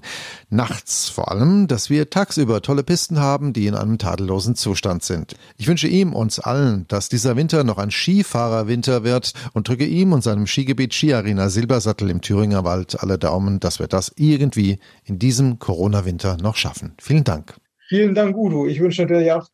nachts 0.49 1.09
vor 1.09 1.29
allem, 1.33 1.67
dass 1.67 1.89
wir 1.89 2.09
tagsüber 2.09 2.61
tolle 2.61 2.83
Pisten 2.83 3.19
haben, 3.19 3.51
die 3.51 3.67
in 3.67 3.75
einem 3.75 3.97
tadellosen 3.97 4.55
Zustand 4.55 5.03
sind. 5.03 5.35
Ich 5.57 5.67
wünsche 5.67 5.89
ihm, 5.89 6.13
uns 6.13 6.39
allen, 6.39 6.85
dass 6.87 7.09
dieser 7.09 7.35
Winter 7.35 7.65
noch 7.65 7.77
ein 7.77 7.91
Skifahrerwinter 7.91 9.03
wird 9.03 9.33
und 9.51 9.67
drücke 9.67 9.85
ihm 9.85 10.13
und 10.13 10.23
seinem 10.23 10.47
Skigebiet 10.47 10.93
Skiarena 10.93 11.49
Silbersattel 11.49 12.09
im 12.09 12.21
Thüringer 12.21 12.63
Wald 12.63 13.03
alle 13.03 13.17
Daumen, 13.17 13.59
dass 13.59 13.79
wir 13.79 13.87
das 13.87 14.13
irgendwie 14.15 14.79
in 15.03 15.19
diesem 15.19 15.56
Corona-Winter 15.59 16.37
noch 16.41 16.55
schaffen. 16.55 16.93
Vielen 16.99 17.23
Dank. 17.23 17.57
Vielen 17.87 18.15
Dank, 18.15 18.35
Udo. 18.35 18.67
Ich 18.67 18.79
wünsche 18.79 19.03
natürlich 19.03 19.31
auch 19.31 19.47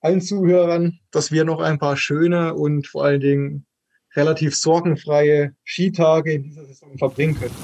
allen 0.00 0.20
Zuhörern, 0.20 1.00
dass 1.10 1.32
wir 1.32 1.44
noch 1.44 1.60
ein 1.60 1.78
paar 1.78 1.96
schöne 1.96 2.54
und 2.54 2.86
vor 2.86 3.04
allen 3.04 3.20
Dingen 3.20 3.66
relativ 4.14 4.56
sorgenfreie 4.56 5.54
Skitage 5.64 6.32
in 6.32 6.42
dieser 6.44 6.64
Saison 6.64 6.96
verbringen 6.98 7.38
können. 7.38 7.54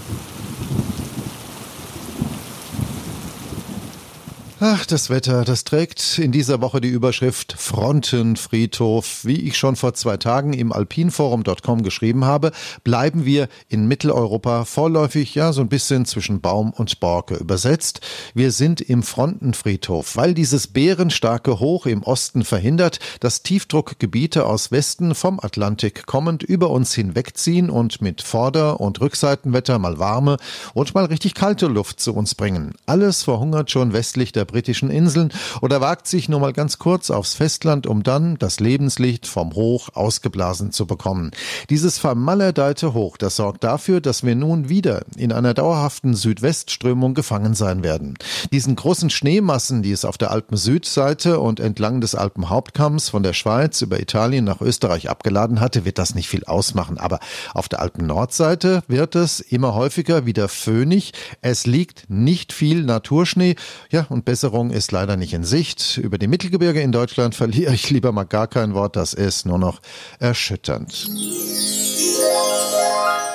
Ach, 4.67 4.87
das 4.87 5.11
Wetter, 5.11 5.45
das 5.45 5.65
trägt 5.65 6.19
in 6.19 6.33
dieser 6.33 6.63
Woche 6.63 6.81
die 6.81 6.89
Überschrift 6.89 7.55
Frontenfriedhof. 7.59 9.23
Wie 9.27 9.47
ich 9.47 9.59
schon 9.59 9.77
vor 9.77 9.93
zwei 9.93 10.17
Tagen 10.17 10.55
im 10.55 10.73
alpinforum.com 10.73 11.83
geschrieben 11.83 12.25
habe, 12.25 12.51
bleiben 12.83 13.27
wir 13.27 13.49
in 13.69 13.87
Mitteleuropa 13.87 14.65
vorläufig 14.65 15.35
ja 15.35 15.53
so 15.53 15.61
ein 15.61 15.69
bisschen 15.69 16.07
zwischen 16.07 16.41
Baum 16.41 16.71
und 16.71 16.99
Borke 16.99 17.35
übersetzt. 17.35 18.01
Wir 18.33 18.53
sind 18.53 18.81
im 18.81 19.03
Frontenfriedhof, 19.03 20.17
weil 20.17 20.33
dieses 20.33 20.69
bärenstarke 20.69 21.61
Hoch 21.61 21.85
im 21.85 22.03
Osten 22.03 22.43
verhindert, 22.43 23.01
dass 23.21 23.43
Tiefdruckgebiete 23.43 24.47
aus 24.47 24.73
Westen 24.73 25.15
vom 25.15 25.41
Atlantik 25.41 26.07
kommend 26.07 26.43
über 26.43 26.71
uns 26.71 26.95
hinwegziehen 26.95 27.69
und 27.69 28.01
mit 28.01 28.23
Vorder- 28.23 28.81
und 28.81 28.99
Rückseitenwetter 28.99 29.79
mal 29.79 29.99
warme 29.99 30.39
und 30.73 30.95
mal 30.95 31.05
richtig 31.05 31.35
kalte 31.35 31.67
Luft 31.67 32.01
zu 32.01 32.15
uns 32.15 32.35
bringen. 32.35 32.73
Alles 32.87 33.25
verhungert 33.25 33.71
schon 33.71 33.93
westlich 33.93 34.33
der 34.33 34.54
britischen 34.55 34.89
Inseln 34.89 35.33
oder 35.63 35.81
wagt 35.81 36.07
sich 36.07 36.29
nur 36.29 36.39
mal 36.39 36.53
ganz 36.53 36.79
kurz 36.79 37.11
aufs 37.11 37.35
Festland, 37.35 37.89
um 37.89 38.05
dann 38.05 38.39
das 38.39 38.61
Lebenslicht 38.61 39.27
vom 39.27 39.53
Hoch 39.55 39.89
ausgeblasen 39.95 40.71
zu 40.71 40.87
bekommen. 40.87 41.33
Dieses 41.71 41.99
vermaledeite 41.99 42.95
Hoch, 42.95 43.17
das 43.17 43.35
sorgt 43.35 43.65
dafür, 43.65 44.01
dass 44.01 44.23
wir 44.23 44.37
nun 44.37 44.69
wieder 44.69 45.03
in 45.17 45.33
einer 45.33 45.55
dauerhaften 45.55 46.15
Südwestströmung 46.15 47.15
gefangen 47.15 47.55
sein 47.55 47.83
werden. 47.83 48.15
Diesen 48.53 48.77
großen 48.77 49.11
Schneemassen, 49.11 49.83
die 49.83 49.91
es 49.91 50.05
auf 50.05 50.19
der 50.19 50.31
Alpen-Südseite 50.31 51.41
und 51.41 51.59
entlang 51.59 52.01
des 52.01 52.15
Alpenhauptkamms 52.15 53.09
von 53.09 53.25
der 53.25 53.33
Schweiz 53.33 53.83
über 53.83 53.99
Italien 53.99 54.45
nach 54.45 54.61
Österreich 54.61 55.11
abgeladen 55.11 55.59
hatte, 55.59 55.85
wird 55.85 55.99
das 55.99 56.15
nicht 56.15 56.29
viel 56.29 56.45
ausmachen. 56.45 56.99
Aber 56.99 57.19
auf 57.55 57.69
der 57.69 57.81
Alpen-Nordseite 57.81 58.85
wird 58.87 59.17
es 59.17 59.41
immer 59.41 59.75
häufiger 59.75 60.27
wieder 60.27 60.49
föhnig. 60.49 61.13
Es 61.41 61.67
liegt 61.67 62.05
nicht 62.09 62.53
viel 62.53 62.85
Naturschnee. 62.85 63.57
Ja, 63.91 64.07
und 64.09 64.25
Besserung 64.35 64.71
ist 64.73 64.91
leider 64.91 65.17
nicht 65.17 65.33
in 65.33 65.45
Sicht. 65.45 65.97
Über 65.97 66.19
die 66.19 66.27
Mittelgebirge 66.27 66.81
in 66.81 66.91
Deutschland 66.91 67.37
verliere 67.37 67.73
ich 67.73 67.91
lieber 67.91 68.11
mal 68.11 68.25
gar 68.25 68.49
kein 68.49 68.75
Wort. 68.75 68.97
Das 68.97 69.15
ist 69.15 69.47
nur 69.47 69.61
noch 69.61 69.81
erschütternd. 70.19 71.09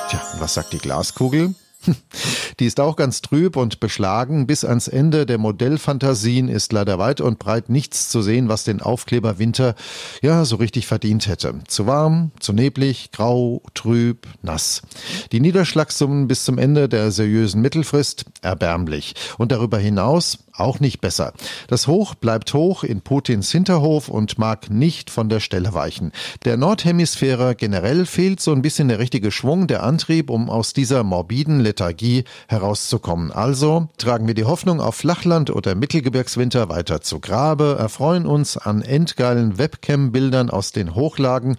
Tja, 0.09 0.21
was 0.39 0.55
sagt 0.55 0.73
die 0.73 0.77
Glaskugel? 0.77 1.55
Die 2.59 2.65
ist 2.65 2.81
auch 2.81 2.97
ganz 2.97 3.21
trüb 3.21 3.55
und 3.55 3.79
beschlagen. 3.79 4.45
Bis 4.45 4.65
ans 4.65 4.89
Ende 4.89 5.25
der 5.25 5.37
Modellfantasien 5.37 6.49
ist 6.49 6.73
leider 6.73 6.99
weit 6.99 7.21
und 7.21 7.39
breit 7.39 7.69
nichts 7.69 8.09
zu 8.09 8.21
sehen, 8.21 8.49
was 8.49 8.65
den 8.65 8.81
Aufkleber 8.81 9.39
Winter 9.39 9.75
ja 10.21 10.43
so 10.43 10.57
richtig 10.57 10.85
verdient 10.85 11.27
hätte. 11.27 11.55
Zu 11.67 11.87
warm, 11.87 12.31
zu 12.41 12.51
neblig, 12.51 13.11
grau, 13.13 13.61
trüb, 13.73 14.27
nass. 14.41 14.81
Die 15.31 15.39
Niederschlagssummen 15.39 16.27
bis 16.27 16.43
zum 16.43 16.57
Ende 16.57 16.89
der 16.89 17.11
seriösen 17.11 17.61
Mittelfrist 17.61 18.25
erbärmlich. 18.41 19.15
Und 19.37 19.53
darüber 19.53 19.77
hinaus 19.77 20.39
auch 20.59 20.79
nicht 20.79 21.01
besser. 21.01 21.33
Das 21.67 21.87
Hoch 21.87 22.15
bleibt 22.15 22.53
hoch 22.53 22.83
in 22.83 23.01
Putins 23.01 23.51
Hinterhof 23.51 24.09
und 24.09 24.37
mag 24.37 24.69
nicht 24.69 25.09
von 25.09 25.29
der 25.29 25.39
Stelle 25.39 25.73
weichen. 25.73 26.11
Der 26.45 26.57
Nordhemisphäre 26.57 27.55
generell 27.55 28.05
fehlt 28.05 28.39
so 28.39 28.51
ein 28.51 28.61
bisschen 28.61 28.87
der 28.87 28.99
richtige 28.99 29.31
Schwung, 29.31 29.67
der 29.67 29.83
Antrieb, 29.83 30.29
um 30.29 30.49
aus 30.49 30.73
dieser 30.73 31.03
morbiden 31.03 31.59
Lethargie 31.59 32.23
herauszukommen. 32.47 33.31
Also 33.31 33.89
tragen 33.97 34.27
wir 34.27 34.33
die 34.33 34.45
Hoffnung 34.45 34.81
auf 34.81 34.95
Flachland 34.95 35.49
oder 35.49 35.75
Mittelgebirgswinter 35.75 36.69
weiter 36.69 37.01
zu 37.01 37.19
Grabe, 37.19 37.77
erfreuen 37.79 38.25
uns 38.25 38.57
an 38.57 38.81
endgeilen 38.81 39.57
Webcam-Bildern 39.57 40.49
aus 40.49 40.71
den 40.71 40.95
Hochlagen 40.95 41.57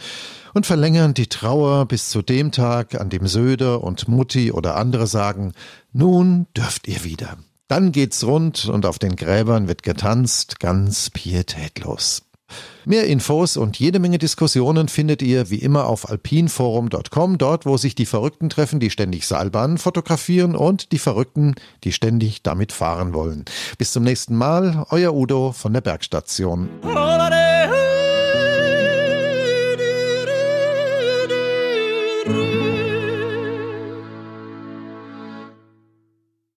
und 0.55 0.67
verlängern 0.67 1.15
die 1.15 1.29
Trauer 1.29 1.87
bis 1.87 2.11
zu 2.11 2.23
dem 2.23 2.53
Tag, 2.53 3.01
an 3.01 3.09
dem 3.09 3.27
Söder 3.27 3.83
und 3.83 4.09
Mutti 4.09 4.53
oder 4.53 4.77
andere 4.77 5.07
sagen, 5.07 5.53
nun 5.93 6.47
dürft 6.57 6.89
ihr 6.89 7.05
wieder. 7.05 7.39
Dann 7.71 7.93
geht's 7.93 8.25
rund 8.25 8.65
und 8.65 8.85
auf 8.85 8.99
den 8.99 9.15
Gräbern 9.15 9.69
wird 9.69 9.85
getanzt, 9.85 10.59
ganz 10.59 11.09
pietätlos. 11.09 12.23
Mehr 12.85 13.07
Infos 13.07 13.57
und 13.57 13.79
jede 13.79 14.01
Menge 14.01 14.19
Diskussionen 14.19 14.89
findet 14.89 15.23
ihr 15.23 15.51
wie 15.51 15.61
immer 15.61 15.87
auf 15.87 16.11
alpinforum.com, 16.11 17.39
dort 17.39 17.67
wo 17.67 17.77
sich 17.77 17.95
die 17.95 18.07
Verrückten 18.07 18.49
treffen, 18.51 18.81
die 18.81 18.91
ständig 18.91 19.25
Seilbahnen 19.25 19.79
fotografieren 19.79 20.57
und 20.57 20.91
die 20.91 20.99
Verrückten, 20.99 21.55
die 21.85 21.93
ständig 21.93 22.43
damit 22.43 22.73
fahren 22.73 23.15
wollen. 23.15 23.45
Bis 23.79 23.93
zum 23.93 24.03
nächsten 24.03 24.35
Mal, 24.35 24.85
euer 24.91 25.15
Udo 25.15 25.53
von 25.53 25.73
der 25.73 25.81
Bergstation. 25.81 26.69